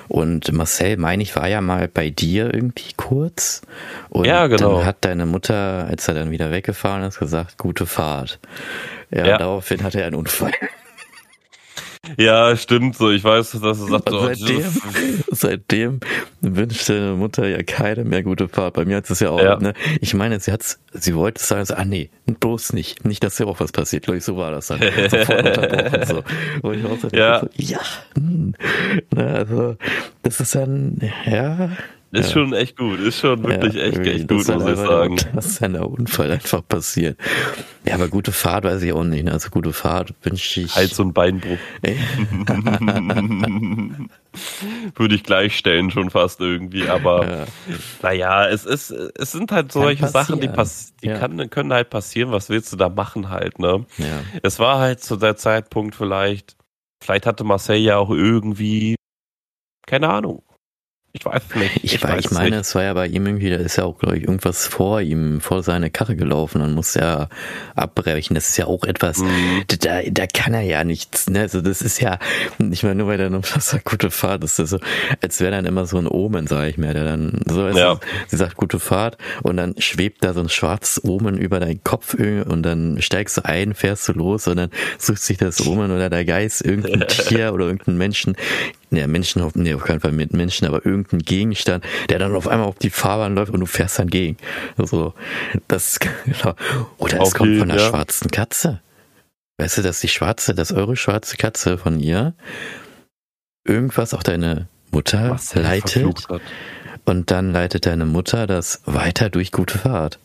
[0.08, 3.62] und Marcel, meine ich, war ja mal bei dir irgendwie kurz
[4.10, 4.78] und ja, genau.
[4.78, 8.40] dann hat deine Mutter, als er dann wieder weggefahren ist, gesagt, gute Fahrt.
[9.10, 9.38] Ja, ja.
[9.38, 10.52] daraufhin hatte er einen Unfall.
[12.18, 13.12] Ja, stimmt so.
[13.12, 14.64] Ich weiß, dass er sagt, so, seitdem,
[15.32, 16.00] seitdem
[16.42, 18.74] wünscht deine Mutter ja keine mehr gute Fahrt.
[18.74, 19.60] Bei mir hat es ja auch, ja.
[19.60, 19.74] ne?
[20.00, 23.06] Ich meine, sie hat's, sie wollte sagen, so, ah nee, bloß nicht.
[23.06, 24.06] Nicht, dass ja auch was passiert.
[24.06, 24.80] Glaube ich, so war das dann.
[25.10, 26.24] Sofort unterbrochen, so.
[26.64, 27.42] Wo ich auch so, ja.
[27.42, 27.80] So, ja.
[28.16, 28.56] Hm.
[29.12, 29.76] Na, also,
[30.24, 31.70] das ist dann, ja,
[32.12, 32.34] ist ja.
[32.34, 35.16] schon echt gut, ist schon wirklich ja, echt, echt gut, muss ich sagen.
[35.34, 37.18] Das ist ein Unfall einfach passiert.
[37.86, 39.24] Ja, aber gute Fahrt weiß ich auch nicht.
[39.24, 39.32] Ne?
[39.32, 40.76] Also gute Fahrt wünsche ich.
[40.76, 41.58] Hals- und Beinbruch.
[44.96, 47.46] Würde ich gleichstellen schon fast irgendwie, aber ja.
[48.02, 51.18] naja, es ist, es sind halt solche Sachen, die, pass die ja.
[51.18, 52.32] kann, können halt passieren.
[52.32, 53.86] Was willst du da machen halt, ne?
[53.98, 54.22] Ja.
[54.44, 56.56] Es war halt zu der Zeitpunkt vielleicht,
[57.02, 58.96] vielleicht hatte Marseille ja auch irgendwie,
[59.86, 60.44] keine Ahnung,
[61.14, 61.78] ich weiß nicht.
[61.84, 62.68] Ich, ich, weiß ich meine, nicht.
[62.68, 65.42] es war ja bei ihm irgendwie, da ist ja auch, glaube ich, irgendwas vor ihm,
[65.42, 67.28] vor seine Karre gelaufen, dann muss er
[67.76, 68.34] abbrechen.
[68.34, 69.64] Das ist ja auch etwas, mhm.
[69.82, 71.42] da, da kann er ja nichts, ne?
[71.42, 72.18] Also das ist ja,
[72.60, 74.80] ich meine, nur weil er noch sagt, gute Fahrt, das ist so,
[75.22, 78.00] als wäre dann immer so ein Omen, sage ich mir, der dann so ist, ja.
[78.28, 82.14] sie sagt gute Fahrt und dann schwebt da so ein schwarzes Omen über deinen Kopf
[82.14, 86.10] und dann steigst du ein, fährst du los und dann sucht sich das Omen oder
[86.10, 88.38] der Geist irgendein Tier oder irgendeinen Menschen,
[88.92, 92.68] ne, Menschen, nee, auf keinen Fall mit Menschen, aber irgendein Gegenstand, der dann auf einmal
[92.68, 94.38] auf die Fahrbahn läuft und du fährst dann gegen.
[94.78, 95.14] Also,
[95.68, 96.56] das, genau.
[96.98, 97.90] Oder es okay, kommt von der ja.
[97.90, 98.82] schwarzen Katze.
[99.58, 102.34] Weißt du, dass die schwarze, dass eure schwarze Katze von ihr
[103.64, 106.28] irgendwas auf deine Mutter Was leitet
[107.06, 110.20] und dann leitet deine Mutter das weiter durch gute Fahrt.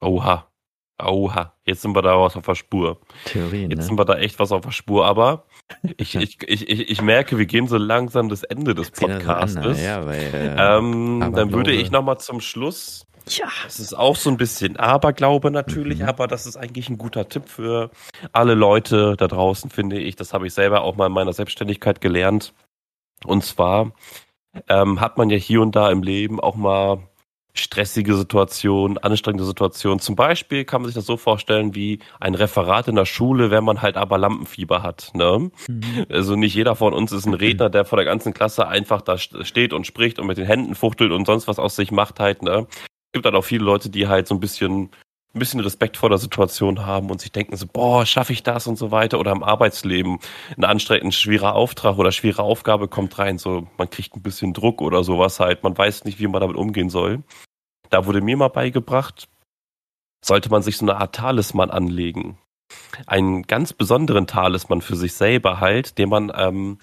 [0.00, 0.48] Oha.
[1.02, 2.98] Oha, jetzt sind wir da was auf der Spur.
[3.24, 3.84] Theorien, jetzt ne?
[3.84, 5.44] sind wir da echt was auf der Spur, aber
[5.96, 9.82] ich, ich, ich, ich, ich merke, wir gehen so langsam das Ende des Podcastes.
[9.82, 13.06] Ja, weil, äh, ähm, dann würde ich nochmal zum Schluss.
[13.28, 13.46] Ja.
[13.64, 16.08] Das ist auch so ein bisschen Aberglaube natürlich, mhm.
[16.08, 17.90] aber das ist eigentlich ein guter Tipp für
[18.32, 20.14] alle Leute da draußen, finde ich.
[20.16, 22.52] Das habe ich selber auch mal in meiner Selbstständigkeit gelernt.
[23.24, 23.92] Und zwar
[24.68, 26.98] ähm, hat man ja hier und da im Leben auch mal
[27.56, 30.00] stressige Situation, anstrengende Situation.
[30.00, 33.64] Zum Beispiel kann man sich das so vorstellen wie ein Referat in der Schule, wenn
[33.64, 35.12] man halt aber Lampenfieber hat.
[35.14, 35.50] Ne?
[35.68, 36.06] Mhm.
[36.08, 39.16] Also nicht jeder von uns ist ein Redner, der vor der ganzen Klasse einfach da
[39.18, 42.42] steht und spricht und mit den Händen fuchtelt und sonst was aus sich macht halt.
[42.42, 42.66] Ne?
[42.70, 44.90] Es gibt halt auch viele Leute, die halt so ein bisschen
[45.34, 48.68] ein bisschen Respekt vor der Situation haben und sich denken so, boah, schaffe ich das
[48.68, 49.18] und so weiter.
[49.18, 50.18] Oder im Arbeitsleben
[50.56, 54.80] ein anstrengend schwerer Auftrag oder schwere Aufgabe kommt rein, so man kriegt ein bisschen Druck
[54.80, 55.64] oder sowas halt.
[55.64, 57.24] Man weiß nicht, wie man damit umgehen soll.
[57.94, 59.28] Da wurde mir mal beigebracht,
[60.20, 62.38] sollte man sich so eine Art Talisman anlegen.
[63.06, 66.78] Einen ganz besonderen Talisman für sich selber halt, den man ähm,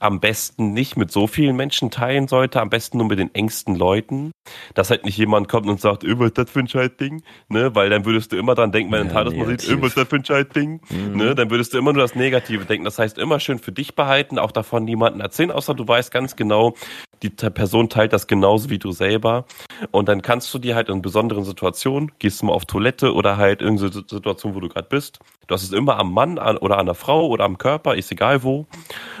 [0.00, 3.76] am besten nicht mit so vielen Menschen teilen sollte, am besten nur mit den engsten
[3.76, 4.32] Leuten,
[4.74, 8.04] dass halt nicht jemand kommt und sagt, ist das für ein Scheißding, ne, weil dann
[8.04, 10.80] würdest du immer dran denken, wenn ja, ein Talisman sieht, ist das für ein Scheißding,
[10.90, 11.16] mhm.
[11.16, 12.84] ne, dann würdest du immer nur das Negative denken.
[12.84, 16.34] Das heißt, immer schön für dich behalten, auch davon niemanden erzählen, außer du weißt ganz
[16.34, 16.74] genau,
[17.22, 19.44] die Person teilt das genauso wie du selber.
[19.90, 23.36] Und dann kannst du dir halt in besonderen Situationen, gehst du mal auf Toilette oder
[23.36, 25.20] halt irgendeine Situation, wo du gerade bist.
[25.46, 28.10] Du hast es immer am Mann an, oder an der Frau oder am Körper, ist
[28.10, 28.66] egal wo.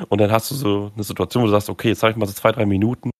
[0.08, 2.26] Und dann hast du so eine Situation, wo du sagst, okay, jetzt habe ich mal
[2.26, 3.10] so zwei, drei Minuten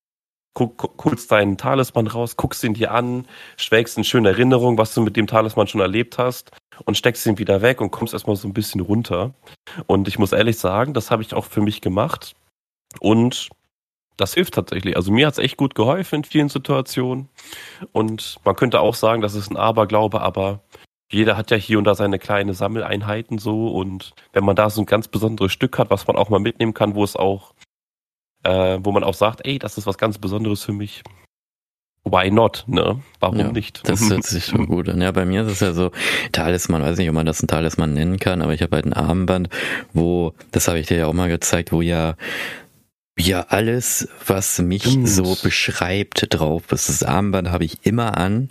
[0.55, 3.26] guck, holst deinen Talisman raus, guckst ihn dir an,
[3.57, 6.51] schwelgst in schöne Erinnerung, was du mit dem Talisman schon erlebt hast
[6.85, 9.35] und steckst ihn wieder weg und kommst erstmal so ein bisschen runter.
[9.87, 12.35] Und ich muss ehrlich sagen, das habe ich auch für mich gemacht.
[13.01, 13.49] Und
[14.17, 14.97] das hilft tatsächlich.
[14.97, 17.29] Also mir hat es echt gut geholfen in vielen Situationen.
[17.93, 20.61] Und man könnte auch sagen, das ist ein Aberglaube, aber
[21.11, 23.69] jeder hat ja hier und da seine kleine Sammeleinheiten so.
[23.69, 26.75] Und wenn man da so ein ganz besonderes Stück hat, was man auch mal mitnehmen
[26.75, 27.55] kann, wo es auch
[28.45, 31.03] äh, wo man auch sagt, ey, das ist was ganz Besonderes für mich.
[32.05, 33.01] Why not, ne?
[33.21, 33.89] Warum ja, nicht?
[33.89, 35.01] Das hört sich schon gut an.
[35.01, 35.93] Ja, bei mir ist es ja so,
[36.33, 38.93] Talisman, weiß nicht, ob man das ein Talisman nennen kann, aber ich habe halt ein
[38.93, 39.49] Armband,
[39.93, 42.17] wo, das habe ich dir ja auch mal gezeigt, wo ja
[43.27, 45.09] ja alles, was mich Stimmt.
[45.09, 46.89] so beschreibt, drauf ist.
[46.89, 48.51] Das Armband habe ich immer an.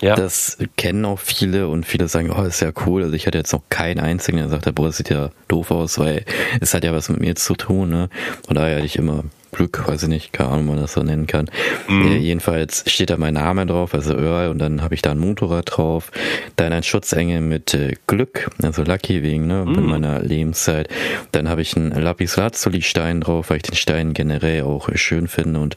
[0.00, 0.14] Ja.
[0.14, 3.02] Das kennen auch viele und viele sagen, oh, ist ja cool.
[3.02, 5.98] Also ich hatte jetzt noch keinen einzigen, der sagt, boah, das sieht ja doof aus,
[5.98, 6.24] weil
[6.60, 8.08] es hat ja was mit mir zu tun, ne?
[8.48, 11.02] Und daher hatte ich immer Glück, weiß ich nicht, keine Ahnung, wie man das so
[11.02, 11.50] nennen kann.
[11.88, 12.06] Mhm.
[12.06, 15.18] Äh, jedenfalls steht da mein Name drauf, also Earl, und dann habe ich da ein
[15.18, 16.10] Motorrad drauf,
[16.56, 19.74] dann ein Schutzengel mit äh, Glück, also Lucky wegen, ne, mhm.
[19.74, 20.88] in meiner Lebenszeit.
[21.32, 25.28] Dann habe ich einen Lapis Lazuli Stein drauf, weil ich den Stein generell auch schön
[25.28, 25.76] finde und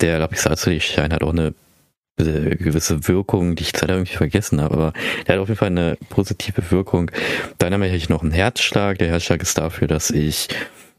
[0.00, 1.54] der Lapis Lazuli Stein hat auch eine
[2.18, 4.92] gewisse Wirkung, die ich leider irgendwie vergessen habe, aber
[5.26, 7.10] der hat auf jeden Fall eine positive Wirkung.
[7.58, 8.98] Dann habe ich noch einen Herzschlag.
[8.98, 10.48] Der Herzschlag ist dafür, dass ich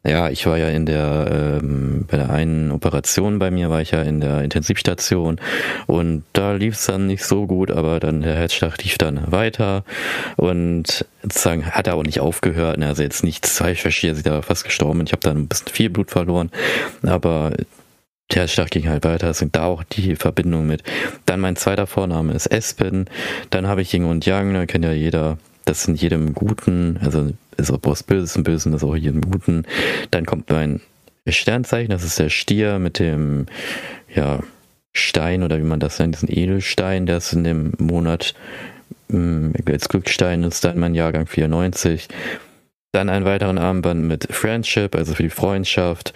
[0.06, 3.92] ja, ich war ja in der, ähm, bei der einen Operation bei mir war ich
[3.92, 5.42] ja in der Intensivstation
[5.88, 9.84] und da lief es dann nicht so gut, aber dann der Herzschlag lief dann weiter
[10.38, 12.78] und sozusagen hat er auch nicht aufgehört.
[12.78, 15.48] Ne, also jetzt nicht zwei verschiedene, sind da fast gestorben und ich habe dann ein
[15.48, 16.50] bisschen viel Blut verloren,
[17.04, 17.52] aber
[18.32, 20.84] der Herzschlag ging halt weiter, deswegen da auch die Verbindung mit.
[21.26, 23.10] Dann mein zweiter Vorname ist Espen,
[23.50, 27.32] dann habe ich Ying und Yang, da kennt ja jeder, das sind jedem Guten, also
[27.60, 29.66] ist auch was Böses im Bösen, das ist auch jedem Guten.
[30.12, 30.82] Dann kommt mein
[31.28, 33.46] Sternzeichen, das ist der Stier mit dem,
[34.14, 34.40] ja,
[34.94, 38.34] Stein oder wie man das nennt, diesen Edelstein, der ist in dem Monat
[39.10, 42.08] mm, als Glückstein ist dann mein Jahrgang 94.
[42.92, 46.14] Dann einen weiteren Armband mit Friendship, also für die Freundschaft.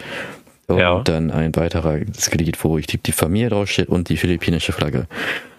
[0.68, 1.02] Und ja.
[1.04, 5.08] dann ein weiterer Glied, wo ich die, die Familie draufsteht und die philippinische Flagge.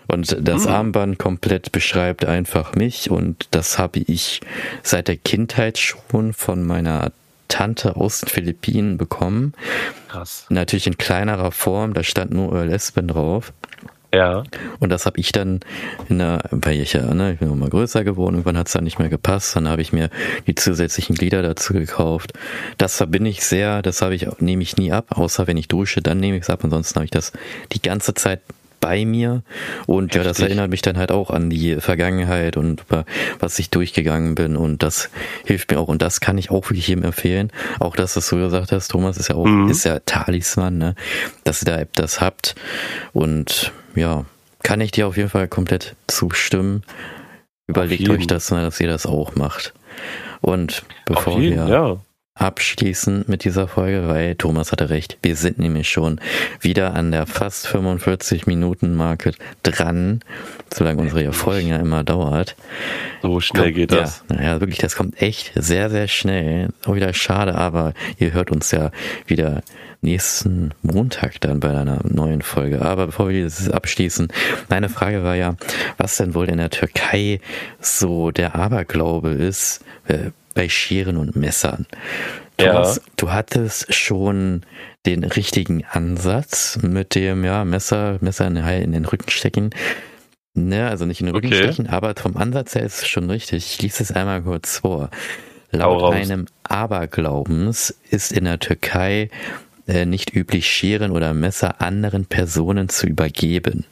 [0.07, 0.71] Und das mhm.
[0.71, 4.41] Armband komplett beschreibt einfach mich und das habe ich
[4.83, 7.13] seit der Kindheit schon von meiner
[7.49, 9.55] Tante aus den Philippinen bekommen.
[10.09, 10.47] Krass.
[10.49, 13.53] Natürlich in kleinerer Form, da stand nur Earl Espen drauf.
[14.15, 14.45] Ja.
[14.79, 15.61] Und das habe ich dann
[16.09, 18.85] in der, weil ich ja, ne, ich bin nochmal größer geworden, irgendwann hat es dann
[18.85, 20.09] nicht mehr gepasst, dann habe ich mir
[20.47, 22.33] die zusätzlichen Glieder dazu gekauft.
[22.79, 26.01] Das verbinde ich sehr, das habe ich, nehme ich nie ab, außer wenn ich dusche,
[26.01, 27.33] dann nehme ich es ab, ansonsten habe ich das
[27.73, 28.41] die ganze Zeit
[28.85, 29.43] bei mir
[29.87, 30.17] und Heftig.
[30.19, 32.85] ja, das erinnert mich dann halt auch an die Vergangenheit und
[33.39, 35.09] was ich durchgegangen bin und das
[35.47, 37.51] hilft mir auch und das kann ich auch wirklich jedem empfehlen.
[37.81, 39.71] Auch das, was du gesagt hast, Thomas ist ja auch, mhm.
[39.71, 40.95] ist ja Talisman, ne?
[41.45, 42.57] dass ihr da das habt
[43.15, 44.27] und ja,
[44.63, 46.83] kann ich dir auf jeden Fall komplett zustimmen.
[47.67, 49.73] Überlegt euch das mal, dass ihr das auch macht.
[50.43, 52.01] Und bevor jeden, wir ja.
[52.35, 56.21] Abschließen mit dieser Folge, weil Thomas hatte recht, wir sind nämlich schon
[56.61, 59.33] wieder an der fast 45 Minuten Marke
[59.63, 60.21] dran,
[60.73, 62.57] solange unsere Folgen ja immer dauert.
[63.23, 64.25] So schnell kommt, geht das.
[64.29, 66.71] Ja, naja, wirklich, das kommt echt sehr, sehr schnell.
[66.85, 68.91] Auch wieder schade, aber ihr hört uns ja
[69.27, 69.63] wieder
[70.01, 72.83] nächsten Montag dann bei einer neuen Folge.
[72.83, 74.29] Aber bevor wir das abschließen,
[74.69, 75.55] meine Frage war ja,
[75.99, 77.41] was denn wohl in der Türkei
[77.81, 81.87] so der Aberglaube ist äh, bei Scheren und Messern.
[82.57, 83.03] Thomas, ja.
[83.17, 84.63] du hattest schon
[85.07, 89.71] den richtigen Ansatz mit dem ja, Messer, Messer in, in den Rücken stecken.
[90.55, 91.57] Ne, also nicht in den Rücken okay.
[91.57, 93.67] stechen, aber vom Ansatz her ist es schon richtig.
[93.75, 95.11] Ich lese es einmal kurz vor.
[95.73, 99.31] Laut einem Aberglaubens ist in der Türkei
[99.89, 103.85] äh, nicht üblich, Scheren oder Messer anderen Personen zu übergeben.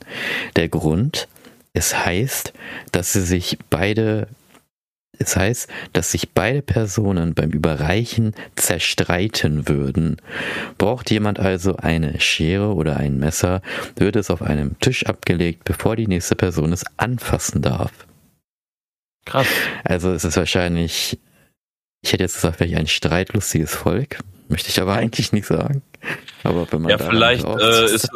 [0.54, 1.26] Der Grund,
[1.72, 2.52] es heißt,
[2.92, 4.28] dass sie sich beide
[5.28, 10.16] es heißt, dass sich beide Personen beim Überreichen zerstreiten würden.
[10.78, 13.62] Braucht jemand also eine Schere oder ein Messer,
[13.96, 17.92] wird es auf einem Tisch abgelegt, bevor die nächste Person es anfassen darf.
[19.24, 19.46] Krass.
[19.84, 21.18] Also es ist wahrscheinlich,
[22.02, 24.18] ich hätte jetzt gesagt, vielleicht ein streitlustiges Volk,
[24.48, 25.82] möchte ich aber eigentlich nicht sagen.
[26.44, 28.10] Aber wenn man ja, vielleicht äh, ist,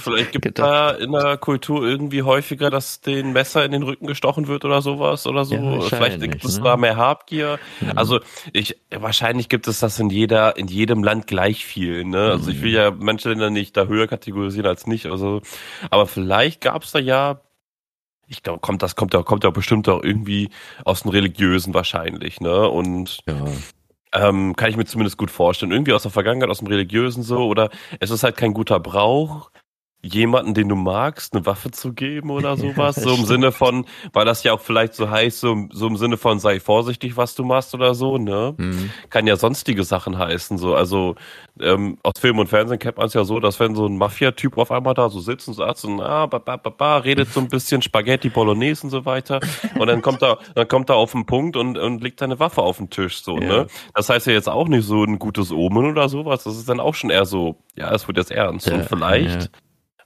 [0.00, 4.06] vielleicht gibt es da in der Kultur irgendwie häufiger, dass den Messer in den Rücken
[4.06, 5.54] gestochen wird oder sowas oder so.
[5.54, 6.64] Ja, vielleicht gibt es ne?
[6.64, 7.58] da mehr Habgier.
[7.80, 7.92] Mhm.
[7.96, 8.20] Also
[8.52, 12.04] ich wahrscheinlich gibt es das in jeder in jedem Land gleich viel.
[12.04, 12.30] Ne?
[12.32, 12.56] Also mhm.
[12.56, 15.06] ich will ja manche Länder nicht da höher kategorisieren als nicht.
[15.06, 15.40] Also,
[15.90, 17.40] aber vielleicht gab es da ja
[18.26, 20.50] ich glaube, kommt das kommt ja kommt ja bestimmt auch irgendwie
[20.84, 22.68] aus dem religiösen wahrscheinlich, ne?
[22.68, 23.44] Und ja.
[24.12, 25.72] Ähm, kann ich mir zumindest gut vorstellen.
[25.72, 29.50] Irgendwie aus der Vergangenheit, aus dem Religiösen so, oder es ist halt kein guter Brauch,
[30.02, 32.96] jemanden, den du magst, eine Waffe zu geben oder sowas.
[32.96, 36.16] so im Sinne von, weil das ja auch vielleicht so heißt, so, so im Sinne
[36.16, 38.54] von sei vorsichtig, was du machst oder so, ne?
[38.56, 38.90] Mhm.
[39.10, 40.56] Kann ja sonstige Sachen heißen.
[40.56, 41.16] So, also
[41.60, 44.56] ähm, aus Film und Fernsehen kennt man es ja so, dass wenn so ein Mafia-Typ
[44.56, 47.40] auf einmal da so sitzt und sagt so, ah, ba, ba, ba, ba, redet so
[47.40, 49.40] ein bisschen Spaghetti Bolognese und so weiter.
[49.78, 52.62] Und dann kommt er, dann kommt er auf den Punkt und, und legt seine Waffe
[52.62, 53.22] auf den Tisch.
[53.22, 53.48] So, ja.
[53.48, 53.66] ne?
[53.94, 56.44] Das heißt ja jetzt auch nicht so ein gutes Omen oder sowas.
[56.44, 58.66] Das ist dann auch schon eher so, ja, es wird jetzt ernst.
[58.66, 59.42] Ja, und vielleicht.
[59.42, 59.48] Ja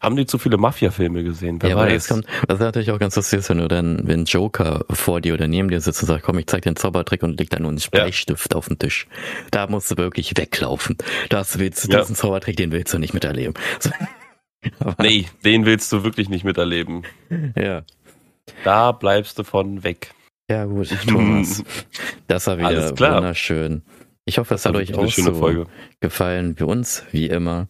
[0.04, 1.60] haben die zu viele Mafia-Filme gesehen?
[1.60, 2.08] Wer ja, weiß.
[2.08, 5.48] Kommt, das ist natürlich auch ganz lustig, wenn du dann, wenn Joker vor dir oder
[5.48, 7.70] neben dir sitzt und sagt, komm, ich zeig dir einen Zaubertrick und legt dann nur
[7.70, 8.58] einen Bleistift ja.
[8.58, 9.06] auf den Tisch.
[9.50, 10.96] Da musst du wirklich weglaufen.
[11.30, 12.00] Das willst du, ja.
[12.00, 13.54] diesen Zaubertrick, den willst du nicht miterleben.
[15.00, 17.02] nee, den willst du wirklich nicht miterleben.
[17.56, 17.82] Ja.
[18.62, 20.12] Da bleibst du von weg.
[20.50, 21.62] Ja, gut, Thomas.
[22.26, 23.82] Das war wieder wunderschön.
[24.26, 25.66] Ich hoffe, es hat euch auch so Folge.
[26.00, 27.68] gefallen wie uns, wie immer.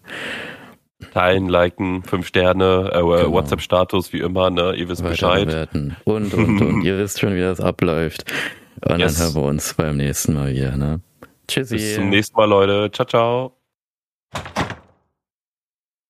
[1.12, 3.32] Teilen, liken, fünf Sterne, äh, genau.
[3.32, 4.74] WhatsApp-Status, wie immer, ne?
[4.74, 5.46] Ihr wisst Bescheid.
[5.46, 5.96] Bewerten.
[6.04, 6.82] Und, und, und.
[6.82, 8.24] Ihr wisst schon, wie das abläuft.
[8.80, 9.16] Und yes.
[9.16, 11.00] dann hören wir uns beim nächsten Mal wieder, ne?
[11.48, 11.76] Tschüssi.
[11.76, 12.90] Bis zum nächsten Mal, Leute.
[12.92, 14.73] Ciao, ciao.